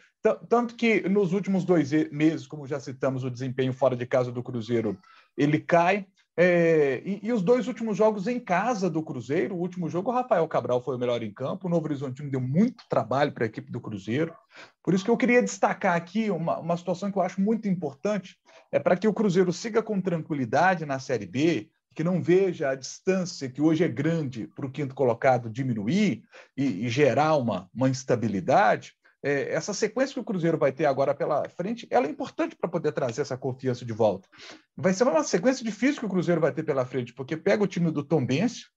Tanto 0.50 0.76
que 0.76 1.08
nos 1.08 1.32
últimos 1.32 1.64
dois 1.64 1.92
meses, 2.12 2.46
como 2.46 2.68
já 2.68 2.80
citamos, 2.80 3.24
o 3.24 3.32
desempenho 3.32 3.72
fora 3.72 3.96
de 3.96 4.06
casa 4.06 4.32
do 4.32 4.44
Cruzeiro 4.44 4.98
ele 5.38 5.60
cai. 5.60 6.06
É, 6.42 7.02
e, 7.04 7.20
e, 7.22 7.34
os 7.34 7.42
dois 7.42 7.68
últimos 7.68 7.98
jogos 7.98 8.26
em 8.26 8.40
casa 8.40 8.90
do 8.90 9.04
Cruzeiro, 9.04 9.56
o 9.56 9.60
último 9.60 9.90
jogo, 9.90 10.10
o 10.10 10.14
Rafael 10.14 10.48
Cabral 10.48 10.82
foi 10.82 10.96
o 10.96 11.00
melhor 11.00 11.22
em 11.22 11.34
campo, 11.34 11.68
o 11.68 11.70
Novo 11.70 11.84
Horizontino 11.84 12.32
deu 12.32 12.40
muito 12.40 12.82
trabalho 12.90 13.34
para 13.34 13.44
a 13.44 13.48
equipe 13.48 13.70
do 13.70 13.82
Cruzeiro. 13.82 14.34
Por 14.82 14.94
isso 14.94 15.04
que 15.04 15.12
eu 15.12 15.18
queria 15.18 15.42
destacar 15.42 15.98
aqui 15.98 16.32
uma, 16.32 16.58
uma 16.60 16.78
situação 16.78 17.12
que 17.12 17.18
eu 17.18 17.22
acho 17.22 17.42
muito 17.42 17.68
importante, 17.68 18.38
é 18.72 18.80
para 18.80 18.98
que 18.98 19.08
o 19.08 19.14
Cruzeiro 19.14 19.52
siga 19.52 19.82
com 19.82 20.02
tranquilidade 20.02 20.86
na 20.86 21.00
Série 21.00 21.26
B, 21.26 21.70
que 21.96 22.04
não 22.04 22.22
veja 22.22 22.70
a 22.70 22.76
distância 22.76 23.50
que 23.50 23.62
hoje 23.62 23.84
é 23.84 23.88
grande 23.88 24.48
para 24.48 24.66
o 24.66 24.72
quinto 24.72 24.96
colocado 24.96 25.50
diminuir 25.50 26.24
e, 26.56 26.86
e 26.86 26.90
gerar 26.90 27.36
uma, 27.36 27.70
uma 27.74 27.90
instabilidade, 27.90 28.94
é, 29.22 29.54
essa 29.54 29.74
sequência 29.74 30.14
que 30.14 30.20
o 30.20 30.24
Cruzeiro 30.24 30.58
vai 30.58 30.72
ter 30.72 30.86
agora 30.86 31.14
pela 31.14 31.48
frente, 31.50 31.88
ela 31.90 32.08
é 32.08 32.10
importante 32.10 32.56
para 32.56 32.70
poder 32.70 32.92
trazer 32.94 33.22
essa 33.22 33.38
confiança 33.38 33.84
de 33.84 33.92
volta. 33.92 34.30
Vai 34.78 34.94
ser 34.94 35.04
uma 35.04 35.24
sequência 35.24 35.64
difícil 35.64 36.00
que 36.00 36.06
o 36.06 36.10
Cruzeiro 36.10 36.40
vai 36.40 36.54
ter 36.54 36.64
pela 36.64 36.86
frente, 36.86 37.14
porque 37.14 37.36
pega 37.36 37.64
o 37.64 37.68
time 37.68 37.92
do 37.92 38.04
Tom 38.04 38.26
Benz, 38.26 38.68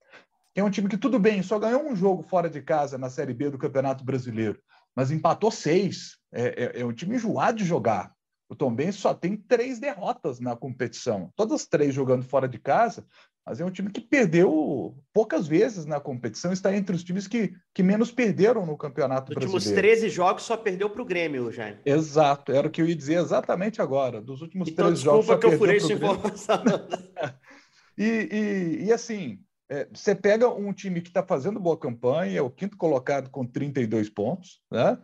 que 0.52 0.60
é 0.60 0.64
um 0.64 0.70
time 0.70 0.88
que 0.88 0.98
tudo 0.98 1.18
bem, 1.18 1.42
só 1.42 1.58
ganhou 1.58 1.82
um 1.84 1.94
jogo 1.94 2.22
fora 2.22 2.50
de 2.50 2.60
casa 2.60 2.98
na 2.98 3.08
Série 3.08 3.32
B 3.32 3.50
do 3.50 3.58
Campeonato 3.58 4.04
Brasileiro, 4.04 4.58
mas 4.94 5.10
empatou 5.10 5.50
seis. 5.50 6.18
É, 6.32 6.78
é, 6.78 6.80
é 6.80 6.84
um 6.84 6.92
time 6.92 7.16
enjoado 7.16 7.58
de 7.58 7.64
jogar. 7.64 8.12
O 8.52 8.54
Tom 8.54 8.74
Benz 8.74 8.96
só 8.96 9.14
tem 9.14 9.34
três 9.34 9.78
derrotas 9.78 10.38
na 10.38 10.54
competição, 10.54 11.32
todas 11.34 11.64
três 11.64 11.94
jogando 11.94 12.22
fora 12.22 12.46
de 12.46 12.58
casa, 12.58 13.02
mas 13.46 13.58
é 13.62 13.64
um 13.64 13.70
time 13.70 13.90
que 13.90 14.02
perdeu 14.02 14.94
poucas 15.10 15.48
vezes 15.48 15.86
na 15.86 15.98
competição, 15.98 16.52
está 16.52 16.76
entre 16.76 16.94
os 16.94 17.02
times 17.02 17.26
que, 17.26 17.54
que 17.72 17.82
menos 17.82 18.12
perderam 18.12 18.66
no 18.66 18.76
Campeonato 18.76 19.32
Brasileiro. 19.32 19.54
Nos 19.54 19.64
últimos 19.64 19.82
13 19.82 20.10
jogos 20.10 20.42
só 20.42 20.54
perdeu 20.54 20.90
para 20.90 21.00
o 21.00 21.04
Grêmio, 21.06 21.50
Jaime. 21.50 21.78
Exato, 21.82 22.52
era 22.52 22.68
o 22.68 22.70
que 22.70 22.82
eu 22.82 22.86
ia 22.86 22.94
dizer 22.94 23.20
exatamente 23.20 23.80
agora. 23.80 24.20
Dos 24.20 24.42
últimos 24.42 24.68
então, 24.68 24.84
13 24.84 25.02
jogos 25.02 25.24
só 25.24 25.38
que 25.38 25.46
eu 25.46 25.56
furei 25.56 25.78
essa 25.78 25.92
informação. 25.94 26.62
e, 27.96 28.04
e, 28.04 28.84
e 28.84 28.92
assim, 28.92 29.40
é, 29.72 29.88
você 29.90 30.14
pega 30.14 30.50
um 30.50 30.70
time 30.70 31.00
que 31.00 31.08
está 31.08 31.22
fazendo 31.22 31.58
boa 31.58 31.78
campanha, 31.78 32.38
é 32.38 32.42
o 32.42 32.50
quinto 32.50 32.76
colocado 32.76 33.30
com 33.30 33.46
32 33.46 34.10
pontos, 34.10 34.60
né? 34.70 34.98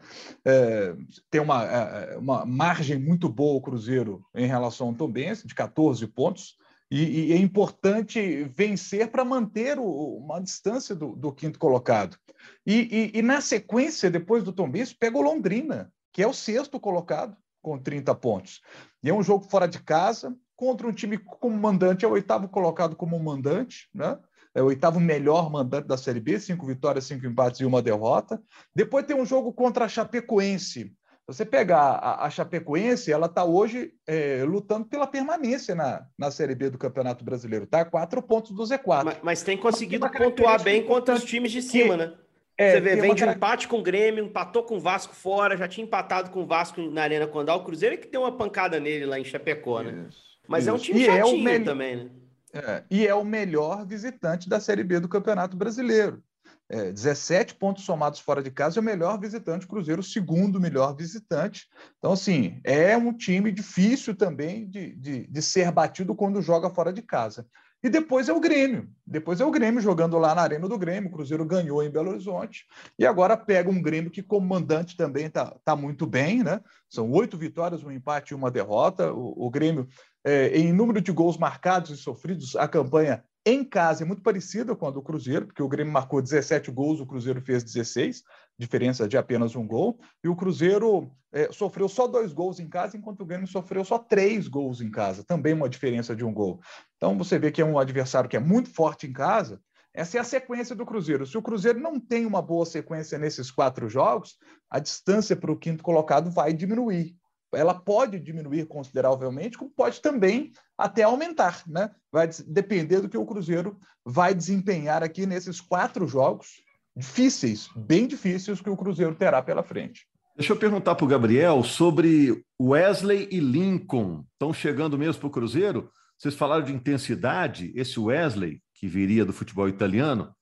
É, 0.44 0.94
tem 1.30 1.40
uma, 1.40 1.64
é, 1.64 2.18
uma 2.18 2.44
margem 2.44 2.98
muito 2.98 3.30
boa 3.30 3.56
o 3.56 3.62
Cruzeiro 3.62 4.22
em 4.34 4.46
relação 4.46 4.88
ao 4.88 4.94
Tom 4.94 5.10
Benz, 5.10 5.42
de 5.42 5.54
14 5.54 6.06
pontos. 6.08 6.58
E, 6.90 7.28
e 7.28 7.32
é 7.32 7.38
importante 7.38 8.44
vencer 8.54 9.10
para 9.10 9.24
manter 9.24 9.78
o, 9.78 10.18
uma 10.18 10.38
distância 10.38 10.94
do, 10.94 11.16
do 11.16 11.32
quinto 11.32 11.58
colocado. 11.58 12.18
E, 12.66 13.12
e, 13.14 13.18
e, 13.18 13.22
na 13.22 13.40
sequência, 13.40 14.10
depois 14.10 14.44
do 14.44 14.52
Tom 14.52 14.70
Benz, 14.70 14.92
pega 14.92 15.16
o 15.16 15.22
Londrina, 15.22 15.90
que 16.12 16.22
é 16.22 16.26
o 16.26 16.34
sexto 16.34 16.78
colocado, 16.78 17.34
com 17.62 17.78
30 17.78 18.14
pontos. 18.16 18.60
E 19.02 19.08
é 19.08 19.14
um 19.14 19.22
jogo 19.22 19.48
fora 19.48 19.66
de 19.66 19.82
casa, 19.82 20.36
contra 20.54 20.86
um 20.86 20.92
time 20.92 21.16
como 21.16 21.56
mandante, 21.56 22.04
é 22.04 22.08
o 22.08 22.12
oitavo 22.12 22.48
colocado 22.48 22.96
como 22.96 23.18
mandante, 23.18 23.88
né? 23.94 24.18
É 24.54 24.62
o 24.62 24.66
oitavo 24.66 24.98
melhor 24.98 25.50
mandante 25.50 25.86
da 25.86 25.96
Série 25.96 26.20
B, 26.20 26.38
cinco 26.40 26.66
vitórias, 26.66 27.04
cinco 27.04 27.26
empates 27.26 27.60
e 27.60 27.64
uma 27.64 27.82
derrota. 27.82 28.40
Depois 28.74 29.06
tem 29.06 29.16
um 29.16 29.26
jogo 29.26 29.52
contra 29.52 29.84
a 29.84 29.88
Chapecoense, 29.88 30.92
você 31.28 31.44
pegar 31.44 31.78
a, 31.78 32.24
a 32.24 32.30
Chapecoense, 32.30 33.12
ela 33.12 33.26
está 33.26 33.44
hoje 33.44 33.92
é, 34.06 34.42
lutando 34.44 34.86
pela 34.86 35.06
permanência 35.06 35.74
na, 35.74 36.06
na 36.18 36.30
Série 36.30 36.54
B 36.54 36.70
do 36.70 36.78
Campeonato 36.78 37.22
Brasileiro, 37.22 37.66
tá? 37.66 37.84
Quatro 37.84 38.22
pontos 38.22 38.52
do 38.52 38.62
Z4. 38.62 39.04
Mas, 39.04 39.18
mas 39.22 39.42
tem 39.42 39.58
conseguido 39.58 40.10
pontuar 40.10 40.62
bem 40.62 40.82
contra 40.82 41.14
os 41.14 41.22
times 41.22 41.52
de 41.52 41.60
cima, 41.60 41.98
que, 41.98 42.04
né? 42.06 42.14
É, 42.56 42.72
Você 42.72 42.80
vê, 42.80 42.96
vem 42.96 43.14
de 43.14 43.24
um 43.24 43.30
empate 43.30 43.68
com 43.68 43.78
o 43.78 43.82
Grêmio, 43.82 44.24
empatou 44.24 44.62
com 44.62 44.78
o 44.78 44.80
Vasco 44.80 45.14
fora, 45.14 45.54
já 45.54 45.68
tinha 45.68 45.84
empatado 45.84 46.30
com 46.30 46.42
o 46.42 46.46
Vasco 46.46 46.80
na 46.80 47.02
Arena 47.02 47.26
Condal. 47.26 47.58
O 47.58 47.64
Cruzeiro 47.64 47.94
é 47.94 47.98
que 47.98 48.08
deu 48.08 48.22
uma 48.22 48.32
pancada 48.32 48.80
nele 48.80 49.04
lá 49.04 49.20
em 49.20 49.24
Chapecó, 49.24 49.82
né? 49.82 50.06
Isso, 50.08 50.22
mas 50.48 50.64
isso. 50.64 50.70
é 50.70 50.72
um 50.72 50.78
time 50.78 51.02
e 51.02 51.04
chatinho 51.04 51.48
é 51.48 51.60
também, 51.60 51.96
né? 51.96 52.10
É, 52.52 52.84
e 52.90 53.06
é 53.06 53.14
o 53.14 53.24
melhor 53.24 53.86
visitante 53.86 54.48
da 54.48 54.58
Série 54.58 54.82
B 54.82 55.00
do 55.00 55.08
Campeonato 55.08 55.56
Brasileiro 55.56 56.22
é, 56.68 56.92
17 56.92 57.54
pontos 57.54 57.84
somados 57.84 58.20
fora 58.20 58.42
de 58.42 58.50
casa, 58.50 58.78
é 58.78 58.82
o 58.82 58.84
melhor 58.84 59.18
visitante, 59.18 59.64
o 59.64 59.68
Cruzeiro, 59.68 60.00
o 60.00 60.04
segundo 60.04 60.60
melhor 60.60 60.94
visitante. 60.94 61.66
Então, 61.98 62.12
assim, 62.12 62.60
é 62.62 62.96
um 62.96 63.12
time 63.12 63.50
difícil 63.50 64.14
também 64.14 64.68
de, 64.68 64.94
de, 64.96 65.26
de 65.26 65.42
ser 65.42 65.70
batido 65.72 66.14
quando 66.14 66.42
joga 66.42 66.68
fora 66.68 66.92
de 66.92 67.02
casa. 67.02 67.46
E 67.82 67.88
depois 67.88 68.28
é 68.28 68.32
o 68.32 68.40
Grêmio. 68.40 68.88
Depois 69.06 69.40
é 69.40 69.44
o 69.44 69.50
Grêmio 69.50 69.80
jogando 69.80 70.18
lá 70.18 70.34
na 70.34 70.42
Arena 70.42 70.68
do 70.68 70.76
Grêmio. 70.76 71.08
O 71.08 71.12
Cruzeiro 71.12 71.44
ganhou 71.44 71.82
em 71.82 71.90
Belo 71.90 72.10
Horizonte. 72.10 72.66
E 72.98 73.06
agora 73.06 73.36
pega 73.36 73.70
um 73.70 73.80
Grêmio 73.80 74.10
que, 74.10 74.22
como 74.22 74.48
também 74.96 75.26
está 75.26 75.56
tá 75.64 75.76
muito 75.76 76.04
bem, 76.04 76.42
né? 76.42 76.60
São 76.90 77.10
oito 77.12 77.38
vitórias, 77.38 77.84
um 77.84 77.92
empate 77.92 78.32
e 78.32 78.34
uma 78.34 78.50
derrota. 78.50 79.12
O, 79.12 79.46
o 79.46 79.50
Grêmio, 79.50 79.86
é, 80.24 80.58
em 80.58 80.72
número 80.72 81.00
de 81.00 81.12
gols 81.12 81.38
marcados 81.38 81.90
e 81.90 81.96
sofridos, 81.96 82.56
a 82.56 82.66
campanha 82.66 83.22
em 83.48 83.64
casa 83.64 84.02
é 84.02 84.06
muito 84.06 84.22
parecida 84.22 84.76
com 84.76 84.86
a 84.86 84.90
do 84.90 85.02
Cruzeiro, 85.02 85.46
porque 85.46 85.62
o 85.62 85.68
Grêmio 85.68 85.92
marcou 85.92 86.20
17 86.20 86.70
gols, 86.70 87.00
o 87.00 87.06
Cruzeiro 87.06 87.40
fez 87.40 87.64
16, 87.64 88.22
diferença 88.58 89.08
de 89.08 89.16
apenas 89.16 89.56
um 89.56 89.66
gol, 89.66 89.98
e 90.22 90.28
o 90.28 90.36
Cruzeiro 90.36 91.10
é, 91.32 91.50
sofreu 91.52 91.88
só 91.88 92.06
dois 92.06 92.32
gols 92.32 92.60
em 92.60 92.68
casa, 92.68 92.96
enquanto 92.96 93.20
o 93.20 93.26
Grêmio 93.26 93.46
sofreu 93.46 93.84
só 93.84 93.98
três 93.98 94.48
gols 94.48 94.80
em 94.80 94.90
casa, 94.90 95.24
também 95.24 95.54
uma 95.54 95.68
diferença 95.68 96.14
de 96.14 96.24
um 96.24 96.32
gol. 96.32 96.60
Então 96.96 97.16
você 97.16 97.38
vê 97.38 97.50
que 97.50 97.62
é 97.62 97.64
um 97.64 97.78
adversário 97.78 98.28
que 98.28 98.36
é 98.36 98.40
muito 98.40 98.70
forte 98.70 99.06
em 99.06 99.12
casa. 99.12 99.60
Essa 99.94 100.18
é 100.18 100.20
a 100.20 100.24
sequência 100.24 100.76
do 100.76 100.86
Cruzeiro. 100.86 101.26
Se 101.26 101.36
o 101.36 101.42
Cruzeiro 101.42 101.80
não 101.80 101.98
tem 101.98 102.26
uma 102.26 102.42
boa 102.42 102.66
sequência 102.66 103.18
nesses 103.18 103.50
quatro 103.50 103.88
jogos, 103.88 104.36
a 104.70 104.78
distância 104.78 105.34
para 105.34 105.50
o 105.50 105.58
quinto 105.58 105.82
colocado 105.82 106.30
vai 106.30 106.52
diminuir 106.52 107.16
ela 107.52 107.74
pode 107.74 108.18
diminuir 108.20 108.66
consideravelmente, 108.66 109.56
como 109.56 109.70
pode 109.70 110.00
também 110.00 110.52
até 110.76 111.02
aumentar, 111.02 111.62
né? 111.66 111.90
Vai 112.12 112.28
depender 112.46 113.00
do 113.00 113.08
que 113.08 113.16
o 113.16 113.26
Cruzeiro 113.26 113.78
vai 114.04 114.34
desempenhar 114.34 115.02
aqui 115.02 115.26
nesses 115.26 115.60
quatro 115.60 116.06
jogos 116.06 116.62
difíceis, 116.96 117.68
bem 117.76 118.06
difíceis, 118.06 118.60
que 118.60 118.70
o 118.70 118.76
Cruzeiro 118.76 119.14
terá 119.14 119.40
pela 119.40 119.62
frente. 119.62 120.06
Deixa 120.36 120.52
eu 120.52 120.56
perguntar 120.56 120.94
para 120.94 121.04
o 121.04 121.08
Gabriel 121.08 121.64
sobre 121.64 122.44
Wesley 122.60 123.28
e 123.30 123.40
Lincoln. 123.40 124.24
Estão 124.32 124.52
chegando 124.52 124.96
mesmo 124.96 125.20
para 125.20 125.26
o 125.26 125.32
Cruzeiro? 125.32 125.90
Vocês 126.16 126.34
falaram 126.34 126.64
de 126.64 126.72
intensidade. 126.72 127.72
Esse 127.74 127.98
Wesley, 127.98 128.62
que 128.74 128.86
viria 128.86 129.24
do 129.24 129.32
futebol 129.32 129.68
italiano, 129.68 130.32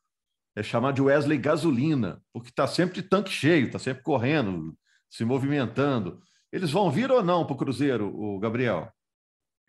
é 0.54 0.62
chamado 0.62 0.96
de 0.96 1.02
Wesley 1.02 1.38
gasolina, 1.38 2.22
porque 2.32 2.48
está 2.48 2.66
sempre 2.66 3.00
de 3.00 3.08
tanque 3.08 3.30
cheio, 3.30 3.66
está 3.66 3.78
sempre 3.78 4.02
correndo, 4.02 4.76
se 5.10 5.24
movimentando. 5.24 6.20
Eles 6.56 6.70
vão 6.70 6.90
vir 6.90 7.12
ou 7.12 7.22
não 7.22 7.44
para 7.44 7.52
o 7.52 7.56
Cruzeiro, 7.58 8.08
o 8.18 8.38
Gabriel? 8.38 8.90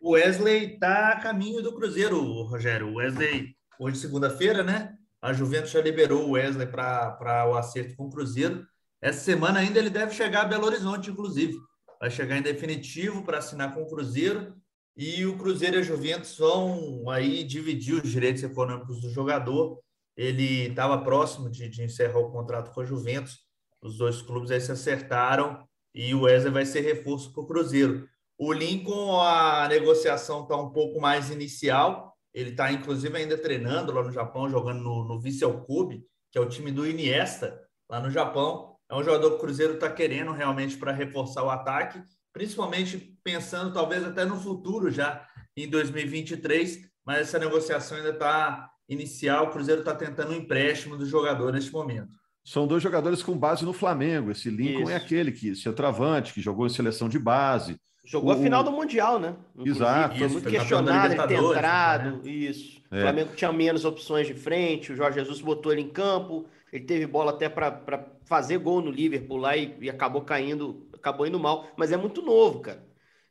O 0.00 0.12
Wesley 0.12 0.72
está 0.72 1.10
a 1.10 1.20
caminho 1.20 1.62
do 1.62 1.74
Cruzeiro, 1.74 2.18
Rogério. 2.44 2.88
O 2.88 2.94
Wesley, 2.94 3.54
hoje, 3.78 3.98
segunda-feira, 3.98 4.62
né? 4.62 4.96
A 5.20 5.34
Juventus 5.34 5.70
já 5.70 5.82
liberou 5.82 6.26
o 6.26 6.30
Wesley 6.30 6.66
para 6.66 7.46
o 7.46 7.58
acerto 7.58 7.94
com 7.94 8.06
o 8.06 8.10
Cruzeiro. 8.10 8.66
Essa 9.02 9.20
semana 9.20 9.60
ainda 9.60 9.78
ele 9.78 9.90
deve 9.90 10.14
chegar 10.14 10.40
a 10.40 10.44
Belo 10.46 10.64
Horizonte, 10.64 11.10
inclusive. 11.10 11.58
Vai 12.00 12.10
chegar 12.10 12.38
em 12.38 12.42
definitivo 12.42 13.22
para 13.22 13.36
assinar 13.36 13.74
com 13.74 13.82
o 13.82 13.90
Cruzeiro. 13.90 14.56
E 14.96 15.26
o 15.26 15.36
Cruzeiro 15.36 15.76
e 15.76 15.80
a 15.80 15.82
Juventus 15.82 16.38
vão 16.38 17.10
aí 17.10 17.44
dividir 17.44 18.02
os 18.02 18.10
direitos 18.10 18.42
econômicos 18.42 18.98
do 19.02 19.10
jogador. 19.10 19.78
Ele 20.16 20.68
estava 20.68 21.04
próximo 21.04 21.50
de, 21.50 21.68
de 21.68 21.82
encerrar 21.82 22.20
o 22.20 22.32
contrato 22.32 22.72
com 22.72 22.80
a 22.80 22.84
Juventus. 22.86 23.40
Os 23.82 23.98
dois 23.98 24.22
clubes 24.22 24.50
aí 24.50 24.60
se 24.62 24.72
acertaram 24.72 25.67
e 25.98 26.14
o 26.14 26.20
Wesley 26.22 26.52
vai 26.52 26.64
ser 26.64 26.82
reforço 26.82 27.32
para 27.32 27.42
o 27.42 27.46
Cruzeiro. 27.46 28.08
O 28.38 28.52
Lincoln, 28.52 29.20
a 29.20 29.66
negociação 29.66 30.44
está 30.44 30.56
um 30.56 30.70
pouco 30.70 31.00
mais 31.00 31.28
inicial. 31.28 32.16
Ele 32.32 32.50
está, 32.50 32.70
inclusive, 32.70 33.18
ainda 33.18 33.36
treinando 33.36 33.90
lá 33.90 34.04
no 34.04 34.12
Japão, 34.12 34.48
jogando 34.48 34.80
no, 34.80 35.02
no 35.02 35.20
Vissel 35.20 35.60
Kobe, 35.62 36.06
que 36.30 36.38
é 36.38 36.40
o 36.40 36.48
time 36.48 36.70
do 36.70 36.86
Iniesta, 36.86 37.60
lá 37.90 37.98
no 37.98 38.12
Japão. 38.12 38.76
É 38.88 38.94
um 38.94 39.02
jogador 39.02 39.30
que 39.30 39.36
o 39.38 39.40
Cruzeiro 39.40 39.74
está 39.74 39.90
querendo 39.90 40.30
realmente 40.30 40.76
para 40.76 40.92
reforçar 40.92 41.42
o 41.42 41.50
ataque, 41.50 42.00
principalmente 42.32 43.18
pensando 43.24 43.72
talvez 43.72 44.04
até 44.04 44.24
no 44.24 44.38
futuro 44.40 44.92
já, 44.92 45.26
em 45.56 45.68
2023, 45.68 46.78
mas 47.04 47.22
essa 47.22 47.40
negociação 47.40 47.98
ainda 47.98 48.10
está 48.10 48.70
inicial. 48.88 49.46
O 49.46 49.50
Cruzeiro 49.50 49.80
está 49.80 49.96
tentando 49.96 50.30
um 50.30 50.36
empréstimo 50.36 50.96
do 50.96 51.04
jogador 51.04 51.52
neste 51.52 51.72
momento. 51.72 52.12
São 52.44 52.66
dois 52.66 52.82
jogadores 52.82 53.22
com 53.22 53.36
base 53.36 53.64
no 53.64 53.72
Flamengo. 53.72 54.30
Esse 54.30 54.50
Lincoln 54.50 54.80
é 54.80 54.82
Isso. 54.82 54.92
é 54.92 54.96
aquele 54.96 55.32
que 55.32 55.54
centroavante, 55.54 56.32
que 56.32 56.40
jogou 56.40 56.66
em 56.66 56.70
seleção 56.70 57.08
de 57.08 57.18
base. 57.18 57.76
Jogou 58.04 58.30
o... 58.30 58.32
a 58.32 58.36
final 58.36 58.64
do 58.64 58.72
Mundial, 58.72 59.20
né? 59.20 59.36
Inclusive, 59.54 59.84
Exato. 59.84 60.18
Foi 60.18 60.28
muito 60.28 60.48
questionado 60.48 61.14
ele 61.14 61.26
ter 61.26 61.34
entrado. 61.34 62.16
Né? 62.24 62.30
Isso. 62.30 62.80
É. 62.90 62.98
O 62.98 63.02
Flamengo 63.02 63.34
tinha 63.34 63.52
menos 63.52 63.84
opções 63.84 64.26
de 64.26 64.32
frente, 64.32 64.92
o 64.92 64.96
Jorge 64.96 65.18
Jesus 65.18 65.42
botou 65.42 65.72
ele 65.72 65.82
em 65.82 65.90
campo, 65.90 66.46
ele 66.72 66.84
teve 66.84 67.06
bola 67.06 67.32
até 67.32 67.50
para 67.50 68.06
fazer 68.24 68.56
gol 68.58 68.80
no 68.80 68.90
Liverpool 68.90 69.36
lá 69.36 69.56
e, 69.56 69.76
e, 69.80 69.90
acabou 69.90 70.22
caindo, 70.22 70.88
acabou 70.94 71.26
indo 71.26 71.38
mal. 71.38 71.66
Mas 71.76 71.92
é 71.92 71.98
muito 71.98 72.22
novo, 72.22 72.60
cara. 72.60 72.82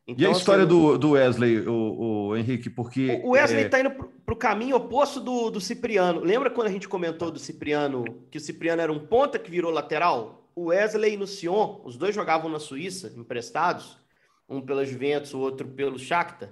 Então, 0.08 0.22
e 0.22 0.24
a 0.24 0.30
então, 0.30 0.38
história 0.38 0.64
assim, 0.64 0.70
do, 0.70 0.96
do 0.96 1.10
Wesley, 1.10 1.68
o, 1.68 2.28
o, 2.28 2.36
Henrique, 2.36 2.70
porque. 2.70 3.20
O 3.22 3.32
Wesley 3.32 3.66
está 3.66 3.76
é... 3.76 3.82
indo 3.82 3.90
para 3.90 4.32
o 4.32 4.36
caminho 4.36 4.76
oposto 4.76 5.20
do, 5.20 5.50
do 5.50 5.60
Cipriano. 5.60 6.20
Lembra 6.20 6.48
quando 6.48 6.68
a 6.68 6.70
gente 6.70 6.88
comentou 6.88 7.30
do 7.30 7.38
Cipriano, 7.38 8.04
que 8.30 8.38
o 8.38 8.40
Cipriano 8.40 8.80
era 8.80 8.90
um 8.90 8.98
ponta 8.98 9.38
que 9.38 9.50
virou 9.50 9.70
lateral? 9.70 10.50
O 10.56 10.66
Wesley 10.66 11.14
e 11.14 11.22
o 11.22 11.26
Sion, 11.26 11.82
os 11.84 11.98
dois 11.98 12.14
jogavam 12.14 12.50
na 12.50 12.58
Suíça, 12.58 13.12
emprestados, 13.18 13.98
um 14.48 14.62
pela 14.62 14.82
Juventus, 14.82 15.34
o 15.34 15.40
outro 15.40 15.68
pelo 15.68 15.98
Shakhtar. 15.98 16.48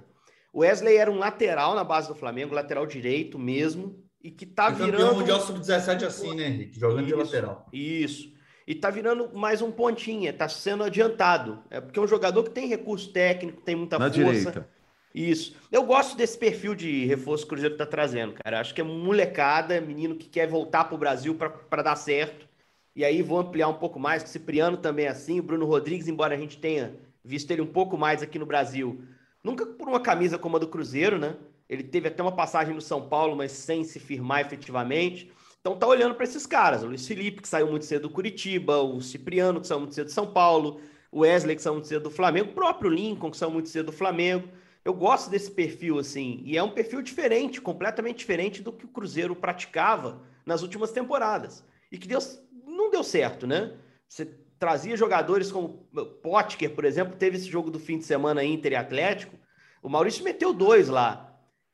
O 0.53 0.59
Wesley 0.59 0.95
era 0.95 1.11
um 1.11 1.17
lateral 1.17 1.73
na 1.73 1.83
base 1.83 2.07
do 2.07 2.15
Flamengo, 2.15 2.53
lateral 2.53 2.85
direito 2.85 3.39
mesmo, 3.39 3.99
e 4.23 4.29
que 4.29 4.45
tá 4.45 4.69
virando. 4.69 4.91
Campeão 4.91 5.15
mundial 5.15 5.41
sub-17 5.41 6.03
assim, 6.03 6.35
né, 6.35 6.47
Henrique? 6.47 6.79
Jogando 6.79 7.07
isso, 7.07 7.17
de 7.17 7.23
lateral. 7.23 7.67
Isso 7.73 8.36
e 8.67 8.75
tá 8.75 8.89
virando 8.89 9.31
mais 9.33 9.61
um 9.61 9.71
pontinha, 9.71 10.33
tá 10.33 10.49
sendo 10.49 10.83
adiantado. 10.83 11.63
É 11.69 11.79
porque 11.79 11.97
é 11.97 12.01
um 12.01 12.07
jogador 12.07 12.43
que 12.43 12.49
tem 12.49 12.67
recurso 12.67 13.09
técnico, 13.09 13.61
tem 13.61 13.77
muita 13.77 13.97
Na 13.97 14.11
força. 14.11 14.21
Direita. 14.21 14.69
Isso. 15.15 15.55
Eu 15.71 15.83
gosto 15.83 16.17
desse 16.17 16.37
perfil 16.37 16.75
de 16.75 17.05
reforço 17.05 17.43
que 17.43 17.47
o 17.47 17.49
Cruzeiro 17.51 17.77
tá 17.77 17.85
trazendo, 17.85 18.33
cara. 18.33 18.59
Acho 18.59 18.75
que 18.75 18.81
é 18.81 18.83
molecada, 18.83 19.79
menino 19.79 20.15
que 20.15 20.27
quer 20.27 20.47
voltar 20.47 20.83
pro 20.83 20.97
Brasil 20.97 21.33
para 21.33 21.81
dar 21.81 21.95
certo. 21.95 22.45
E 22.93 23.05
aí 23.05 23.21
vou 23.21 23.39
ampliar 23.39 23.69
um 23.69 23.75
pouco 23.75 23.99
mais, 23.99 24.23
o 24.23 24.27
Cipriano 24.27 24.75
também 24.75 25.05
é 25.05 25.09
assim, 25.09 25.39
o 25.39 25.43
Bruno 25.43 25.65
Rodrigues, 25.65 26.07
embora 26.07 26.35
a 26.35 26.37
gente 26.37 26.57
tenha 26.57 26.95
visto 27.23 27.49
ele 27.51 27.61
um 27.61 27.67
pouco 27.67 27.97
mais 27.97 28.21
aqui 28.21 28.39
no 28.39 28.45
Brasil, 28.45 29.03
nunca 29.43 29.65
por 29.65 29.87
uma 29.87 29.99
camisa 29.99 30.37
como 30.37 30.57
a 30.57 30.59
do 30.59 30.67
Cruzeiro, 30.67 31.19
né? 31.19 31.35
Ele 31.69 31.83
teve 31.83 32.07
até 32.07 32.23
uma 32.23 32.31
passagem 32.31 32.73
no 32.73 32.81
São 32.81 33.07
Paulo, 33.07 33.35
mas 33.35 33.51
sem 33.51 33.83
se 33.83 33.99
firmar 33.99 34.41
efetivamente. 34.41 35.31
Então 35.67 35.77
tá 35.77 35.85
olhando 35.85 36.15
para 36.15 36.23
esses 36.23 36.45
caras, 36.45 36.81
o 36.81 36.85
Luiz 36.87 37.05
Felipe, 37.05 37.41
que 37.41 37.47
saiu 37.47 37.67
muito 37.67 37.83
cedo 37.83 38.03
do 38.03 38.09
Curitiba, 38.09 38.77
o 38.77 39.01
Cipriano, 39.01 39.59
que 39.59 39.67
saiu 39.67 39.81
muito 39.81 39.93
cedo 39.93 40.05
do 40.05 40.13
São 40.13 40.25
Paulo, 40.25 40.79
o 41.11 41.19
Wesley, 41.19 41.57
que 41.57 41.61
saiu 41.61 41.73
muito 41.73 41.89
cedo 41.89 42.03
do 42.03 42.09
Flamengo, 42.09 42.51
o 42.51 42.53
próprio 42.53 42.89
Lincoln, 42.89 43.29
que 43.29 43.35
saiu 43.35 43.51
muito 43.51 43.67
cedo 43.67 43.87
do 43.87 43.91
Flamengo. 43.91 44.47
Eu 44.85 44.93
gosto 44.93 45.29
desse 45.29 45.51
perfil, 45.51 45.99
assim, 45.99 46.41
e 46.45 46.57
é 46.57 46.63
um 46.63 46.69
perfil 46.69 47.01
diferente, 47.01 47.59
completamente 47.59 48.19
diferente 48.19 48.63
do 48.63 48.71
que 48.71 48.85
o 48.85 48.87
Cruzeiro 48.87 49.35
praticava 49.35 50.21
nas 50.45 50.61
últimas 50.61 50.93
temporadas. 50.93 51.65
E 51.91 51.97
que 51.97 52.07
Deus 52.07 52.39
não 52.65 52.89
deu 52.89 53.03
certo, 53.03 53.45
né? 53.45 53.73
Você 54.07 54.25
trazia 54.57 54.95
jogadores 54.95 55.51
como 55.51 55.85
Potker, 56.23 56.73
por 56.73 56.85
exemplo, 56.85 57.17
teve 57.17 57.35
esse 57.35 57.49
jogo 57.49 57.69
do 57.69 57.77
fim 57.77 57.97
de 57.97 58.05
semana 58.05 58.41
Inter 58.41 58.71
e 58.71 58.75
Atlético. 58.77 59.35
O 59.83 59.89
Maurício 59.89 60.23
meteu 60.23 60.53
dois 60.53 60.87
lá. 60.87 61.26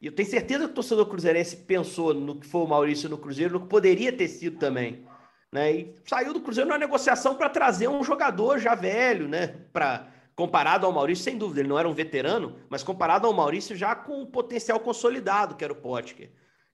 E 0.04 0.08
eu 0.08 0.12
tenho 0.12 0.30
certeza 0.30 0.66
que 0.66 0.72
o 0.72 0.76
torcedor 0.76 1.06
cruzeirense 1.06 1.56
pensou 1.56 2.14
no 2.14 2.36
que 2.36 2.46
foi 2.46 2.60
o 2.60 2.68
Maurício 2.68 3.08
no 3.08 3.18
Cruzeiro, 3.18 3.54
no 3.54 3.62
que 3.62 3.68
poderia 3.68 4.12
ter 4.12 4.28
sido 4.28 4.60
também. 4.60 5.08
Né? 5.50 5.72
E 5.72 5.96
saiu 6.04 6.34
do 6.34 6.42
Cruzeiro 6.42 6.70
numa 6.70 6.78
negociação 6.78 7.36
para 7.36 7.48
trazer 7.48 7.88
um 7.88 8.04
jogador 8.04 8.60
já 8.60 8.76
velho, 8.76 9.30
né? 9.30 9.48
Para 9.72 10.12
comparado 10.36 10.86
ao 10.86 10.92
Maurício, 10.92 11.24
sem 11.24 11.38
dúvida, 11.38 11.62
ele 11.62 11.70
não 11.70 11.80
era 11.80 11.88
um 11.88 11.94
veterano, 11.94 12.58
mas 12.70 12.84
comparado 12.84 13.28
ao 13.28 13.32
Maurício 13.32 13.78
já 13.78 13.96
com 13.96 14.24
um 14.24 14.26
potencial 14.26 14.78
consolidado, 14.78 15.56
que 15.56 15.64
era 15.64 15.72
o 15.72 15.78
Potker. 15.78 16.32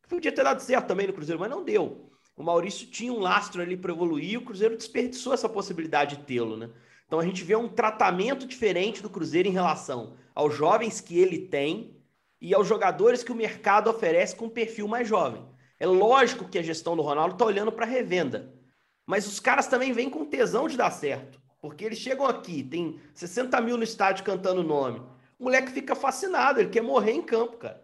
Podia 0.07 0.31
ter 0.31 0.43
dado 0.43 0.59
certo 0.61 0.87
também 0.87 1.05
no 1.05 1.13
Cruzeiro, 1.13 1.39
mas 1.39 1.51
não 1.51 1.63
deu. 1.63 2.09
O 2.35 2.41
Maurício 2.41 2.87
tinha 2.87 3.13
um 3.13 3.19
lastro 3.19 3.61
ali 3.61 3.77
para 3.77 3.93
evoluir 3.93 4.31
e 4.31 4.37
o 4.37 4.41
Cruzeiro 4.43 4.75
desperdiçou 4.75 5.35
essa 5.35 5.47
possibilidade 5.47 6.17
de 6.17 6.23
tê-lo, 6.23 6.57
né? 6.57 6.71
Então 7.05 7.19
a 7.19 7.23
gente 7.23 7.43
vê 7.43 7.55
um 7.55 7.67
tratamento 7.67 8.47
diferente 8.47 9.03
do 9.03 9.09
Cruzeiro 9.09 9.47
em 9.47 9.51
relação 9.51 10.15
aos 10.33 10.55
jovens 10.55 10.99
que 10.99 11.19
ele 11.19 11.37
tem 11.37 11.98
e 12.41 12.53
aos 12.53 12.67
jogadores 12.67 13.23
que 13.23 13.31
o 13.31 13.35
mercado 13.35 13.89
oferece 13.89 14.35
com 14.35 14.49
perfil 14.49 14.87
mais 14.87 15.07
jovem. 15.07 15.45
É 15.79 15.85
lógico 15.85 16.47
que 16.47 16.57
a 16.57 16.63
gestão 16.63 16.95
do 16.95 17.01
Ronaldo 17.01 17.33
está 17.33 17.45
olhando 17.45 17.71
para 17.71 17.85
revenda, 17.85 18.53
mas 19.05 19.27
os 19.27 19.39
caras 19.39 19.67
também 19.67 19.91
vêm 19.91 20.09
com 20.09 20.25
tesão 20.25 20.67
de 20.67 20.77
dar 20.77 20.91
certo, 20.91 21.39
porque 21.61 21.85
eles 21.85 21.97
chegam 21.97 22.25
aqui, 22.25 22.63
tem 22.63 22.99
60 23.13 23.59
mil 23.61 23.77
no 23.77 23.83
estádio 23.83 24.23
cantando 24.23 24.61
o 24.61 24.63
nome. 24.63 24.99
O 25.37 25.45
moleque 25.45 25.71
fica 25.71 25.95
fascinado, 25.95 26.59
ele 26.59 26.69
quer 26.69 26.81
morrer 26.81 27.13
em 27.13 27.21
campo, 27.21 27.57
cara. 27.57 27.81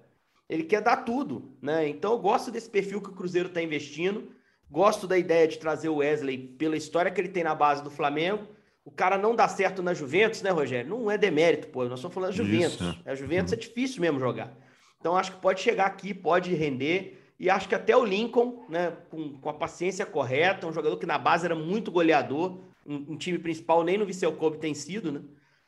Ele 0.48 0.64
quer 0.64 0.82
dar 0.82 0.98
tudo, 0.98 1.58
né? 1.62 1.88
Então 1.88 2.12
eu 2.12 2.20
gosto 2.20 2.52
desse 2.52 2.70
perfil 2.70 3.02
que 3.02 3.10
o 3.10 3.14
Cruzeiro 3.14 3.48
está 3.48 3.62
investindo. 3.62 4.32
Gosto 4.70 5.08
da 5.08 5.18
ideia 5.18 5.48
de 5.48 5.58
trazer 5.58 5.90
o 5.90 5.98
Wesley 5.98 6.38
pela 6.38 6.78
história 6.78 7.10
que 7.10 7.20
ele 7.20 7.30
tem 7.30 7.44
na 7.44 7.56
base 7.56 7.84
do 7.84 7.90
Flamengo 7.90 8.48
o 8.86 8.92
cara 8.92 9.18
não 9.18 9.36
dá 9.36 9.48
certo 9.48 9.82
na 9.82 9.96
Juventus, 9.96 10.44
né, 10.44 10.52
Rogério? 10.52 10.90
Não 10.90 11.10
é 11.10 11.18
demérito, 11.18 11.68
pô. 11.70 11.84
Nós 11.86 12.00
estamos 12.00 12.14
falando 12.14 12.30
da 12.30 12.36
Juventus. 12.36 12.76
Isso, 12.76 13.02
é. 13.04 13.12
A 13.12 13.16
Juventus 13.16 13.52
uhum. 13.52 13.58
é 13.58 13.62
difícil 13.62 14.00
mesmo 14.00 14.20
jogar. 14.20 14.56
Então 15.00 15.18
acho 15.18 15.32
que 15.32 15.42
pode 15.42 15.60
chegar 15.60 15.88
aqui, 15.88 16.14
pode 16.14 16.54
render. 16.54 17.20
E 17.40 17.50
acho 17.50 17.68
que 17.68 17.76
até 17.76 17.98
o 17.98 18.06
Lincoln, 18.06 18.64
né, 18.70 18.96
com, 19.10 19.38
com 19.40 19.50
a 19.50 19.54
paciência 19.54 20.06
correta, 20.06 20.68
um 20.68 20.72
jogador 20.72 20.98
que 20.98 21.06
na 21.06 21.18
base 21.18 21.46
era 21.46 21.56
muito 21.56 21.92
goleador, 21.92 22.60
um, 22.86 23.14
um 23.14 23.18
time 23.18 23.40
principal 23.40 23.84
nem 23.84 23.98
no 23.98 24.06
Viseu 24.06 24.32
Kobe 24.34 24.60
tem 24.60 24.74
sido, 24.74 25.12
né? 25.12 25.22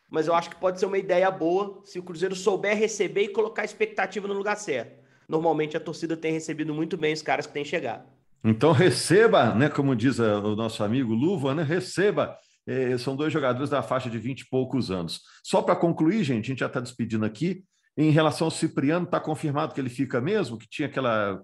Mas 0.10 0.28
eu 0.28 0.36
acho 0.36 0.50
que 0.52 0.56
pode 0.56 0.80
ser 0.80 0.86
uma 0.86 0.98
ideia 0.98 1.30
boa 1.30 1.82
se 1.84 2.00
o 2.00 2.04
Cruzeiro 2.04 2.36
souber 2.36 2.78
receber 2.78 3.24
e 3.24 3.28
colocar 3.28 3.64
a 3.64 3.66
expectativa 3.66 4.28
no 4.28 4.36
lugar 4.36 4.56
certo. 4.56 5.04
Normalmente 5.28 5.76
a 5.76 5.80
torcida 5.80 6.16
tem 6.16 6.32
recebido 6.32 6.74
muito 6.74 6.96
bem 6.96 7.14
os 7.14 7.22
caras 7.22 7.46
que 7.46 7.52
têm 7.52 7.66
chegado. 7.66 8.08
Então 8.44 8.72
receba, 8.72 9.54
né, 9.54 9.68
como 9.68 9.96
diz 9.96 10.20
o 10.20 10.56
nosso 10.56 10.82
amigo 10.84 11.14
Luva, 11.14 11.54
né, 11.54 11.64
receba 11.64 12.38
é, 12.68 12.98
são 12.98 13.16
dois 13.16 13.32
jogadores 13.32 13.70
da 13.70 13.82
faixa 13.82 14.10
de 14.10 14.20
20 14.20 14.42
e 14.42 14.50
poucos 14.50 14.92
anos. 14.92 15.22
Só 15.42 15.62
para 15.62 15.76
concluir, 15.76 16.24
gente, 16.24 16.46
a 16.46 16.48
gente 16.50 16.60
já 16.60 16.68
está 16.68 16.82
despedindo 16.82 17.26
aqui. 17.26 17.64
Em 17.96 18.12
relação 18.12 18.48
ao 18.48 18.52
Cipriano, 18.52 19.06
está 19.06 19.20
confirmado 19.20 19.74
que 19.74 19.80
ele 19.80 19.90
fica 19.90 20.20
mesmo? 20.20 20.58
Que 20.58 20.68
tinha 20.70 20.88
aquela, 20.88 21.42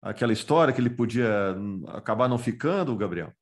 aquela 0.00 0.32
história 0.32 0.72
que 0.72 0.80
ele 0.80 0.90
podia 0.90 1.54
hum, 1.56 1.84
acabar 1.88 2.26
não 2.26 2.38
ficando, 2.38 2.96
Gabriel? 2.96 3.32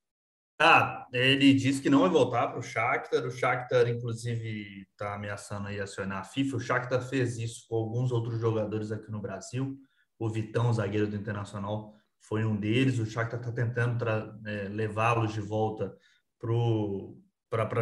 Ah, 0.63 1.07
ele 1.11 1.55
disse 1.55 1.81
que 1.81 1.89
não 1.89 2.01
vai 2.01 2.11
voltar 2.11 2.49
para 2.49 2.59
o 2.59 2.63
Shakhtar. 2.63 3.25
O 3.25 3.31
Shakhtar, 3.31 3.89
inclusive, 3.89 4.87
está 4.91 5.15
ameaçando 5.15 5.69
aí 5.69 5.81
acionar 5.81 6.19
a 6.19 6.25
FIFA. 6.25 6.57
O 6.57 6.61
Shakhtar 6.61 7.01
fez 7.01 7.39
isso 7.39 7.65
com 7.67 7.77
alguns 7.77 8.13
outros 8.13 8.39
jogadores 8.39 8.93
aqui 8.93 9.11
no 9.11 9.23
Brasil. 9.23 9.79
O 10.19 10.29
Vitão, 10.29 10.71
zagueiro 10.71 11.07
do 11.07 11.17
Internacional, 11.17 11.95
foi 12.21 12.45
um 12.45 12.55
deles. 12.55 12.99
O 12.99 13.07
Shakhtar 13.07 13.41
está 13.41 13.53
tentando 13.53 14.05
é, 14.47 14.69
levá-los 14.69 15.33
de 15.33 15.41
volta 15.41 15.97
para 16.39 16.53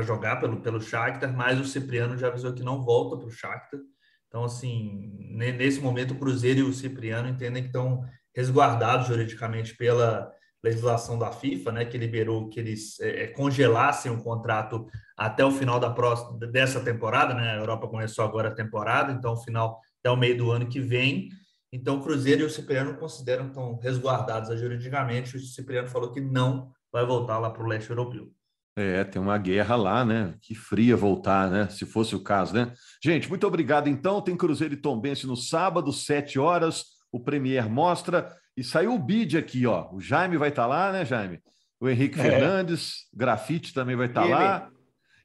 jogar 0.02 0.36
pelo, 0.36 0.60
pelo 0.60 0.80
Shakhtar, 0.80 1.34
mas 1.34 1.60
o 1.60 1.64
Cipriano 1.64 2.16
já 2.16 2.28
avisou 2.28 2.52
que 2.52 2.62
não 2.62 2.82
volta 2.82 3.16
para 3.16 3.26
o 3.26 3.30
Shakhtar. 3.30 3.80
Então, 4.28 4.44
assim, 4.44 5.10
nesse 5.30 5.80
momento, 5.80 6.12
o 6.12 6.18
Cruzeiro 6.18 6.60
e 6.60 6.62
o 6.62 6.72
Cipriano 6.72 7.28
entendem 7.28 7.62
que 7.62 7.68
estão 7.68 8.04
resguardados 8.34 9.06
juridicamente 9.08 9.74
pela 9.76 10.30
legislação 10.62 11.18
da 11.18 11.32
FIFA, 11.32 11.72
né, 11.72 11.84
que 11.84 11.96
liberou 11.96 12.48
que 12.48 12.58
eles 12.58 12.98
é, 13.00 13.24
é, 13.24 13.26
congelassem 13.28 14.10
o 14.10 14.22
contrato 14.22 14.86
até 15.16 15.44
o 15.44 15.50
final 15.50 15.78
da 15.78 15.90
próxima, 15.90 16.36
dessa 16.48 16.80
temporada, 16.80 17.32
né? 17.32 17.52
A 17.52 17.56
Europa 17.56 17.88
começou 17.88 18.24
agora 18.24 18.48
a 18.48 18.54
temporada, 18.54 19.12
então, 19.12 19.36
final 19.36 19.80
até 20.00 20.10
o 20.10 20.16
meio 20.16 20.36
do 20.36 20.50
ano 20.50 20.68
que 20.68 20.80
vem. 20.80 21.28
Então, 21.72 21.98
o 21.98 22.02
Cruzeiro 22.02 22.42
e 22.42 22.44
o 22.44 22.50
Cipriano 22.50 22.94
consideram 22.96 23.44
que 23.44 23.50
estão 23.50 23.76
resguardados 23.78 24.58
juridicamente. 24.58 25.36
O 25.36 25.40
Cipriano 25.40 25.88
falou 25.88 26.12
que 26.12 26.20
não 26.20 26.72
vai 26.92 27.04
voltar 27.04 27.38
lá 27.38 27.50
para 27.50 27.62
o 27.62 27.66
leste 27.66 27.90
europeu. 27.90 28.32
É, 28.80 29.02
tem 29.02 29.20
uma 29.20 29.36
guerra 29.36 29.74
lá, 29.74 30.04
né? 30.04 30.34
Que 30.40 30.54
fria 30.54 30.96
voltar, 30.96 31.50
né? 31.50 31.68
Se 31.68 31.84
fosse 31.84 32.14
o 32.14 32.22
caso, 32.22 32.54
né? 32.54 32.72
Gente, 33.02 33.28
muito 33.28 33.44
obrigado. 33.44 33.88
Então, 33.88 34.20
tem 34.20 34.36
Cruzeiro 34.36 34.74
e 34.74 34.76
Tombense 34.76 35.26
no 35.26 35.34
sábado, 35.34 35.92
sete 35.92 36.38
horas. 36.38 36.84
O 37.10 37.18
Premier 37.18 37.68
mostra. 37.68 38.32
E 38.56 38.62
saiu 38.62 38.94
o 38.94 38.98
bid 38.98 39.36
aqui, 39.36 39.66
ó. 39.66 39.92
O 39.92 40.00
Jaime 40.00 40.36
vai 40.36 40.50
estar 40.50 40.62
tá 40.62 40.68
lá, 40.68 40.92
né, 40.92 41.04
Jaime? 41.04 41.40
O 41.80 41.88
Henrique 41.88 42.20
é. 42.20 42.22
Fernandes, 42.22 43.08
Grafite 43.12 43.74
também 43.74 43.96
vai 43.96 44.06
estar 44.06 44.22
tá 44.22 44.28
lá. 44.28 44.70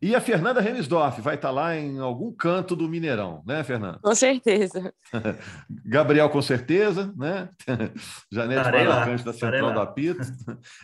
E 0.04 0.14
a 0.14 0.20
Fernanda 0.20 0.60
Renisdorf 0.60 1.22
vai 1.22 1.36
estar 1.36 1.48
tá 1.48 1.54
lá 1.54 1.78
em 1.78 1.98
algum 1.98 2.30
canto 2.30 2.76
do 2.76 2.90
Mineirão, 2.90 3.42
né, 3.48 3.64
Fernanda? 3.64 4.00
Com 4.04 4.14
certeza. 4.14 4.94
Gabriel, 5.86 6.30
com 6.30 6.42
certeza, 6.42 7.14
né? 7.16 7.48
Janete 8.30 8.70
Maracante 8.70 9.24
da 9.24 9.32
Central 9.32 9.72
do 9.72 9.80
Apito. 9.80 10.20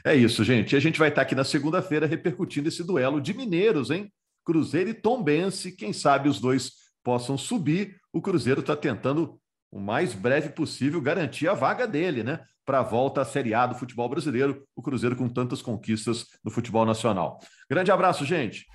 É 0.05 0.15
isso, 0.15 0.41
gente. 0.45 0.71
E 0.71 0.77
a 0.77 0.79
gente 0.79 0.97
vai 0.97 1.10
estar 1.10 1.23
aqui 1.23 1.36
na 1.36 1.43
segunda-feira 1.43 2.08
repercutindo 2.08 2.69
esse 2.69 2.82
duelo 2.82 3.19
de 3.19 3.34
mineiros, 3.34 3.91
hein? 3.91 4.10
Cruzeiro 4.45 4.89
e 4.89 4.93
Tombense. 4.93 5.73
Quem 5.73 5.91
sabe 5.91 6.29
os 6.29 6.39
dois 6.39 6.71
possam 7.03 7.38
subir. 7.38 7.97
O 8.13 8.21
Cruzeiro 8.21 8.62
está 8.62 8.73
tentando 8.73 9.38
o 9.69 9.82
mais 9.82 10.13
breve 10.13 10.47
possível 10.47 11.01
garantir 11.01 11.49
a 11.49 11.53
vaga 11.53 11.86
dele, 11.86 12.23
né? 12.23 12.39
Para 12.65 12.79
a 12.79 12.84
volta 12.84 13.19
à 13.19 13.25
Série 13.25 13.53
A 13.53 13.67
do 13.67 13.75
futebol 13.75 14.08
brasileiro, 14.08 14.63
o 14.73 14.82
Cruzeiro 14.82 15.17
com 15.17 15.27
tantas 15.27 15.62
conquistas 15.62 16.25
no 16.41 16.49
futebol 16.49 16.86
nacional. 16.86 17.38
Grande 17.69 17.91
abraço, 17.91 18.23
gente. 18.23 18.65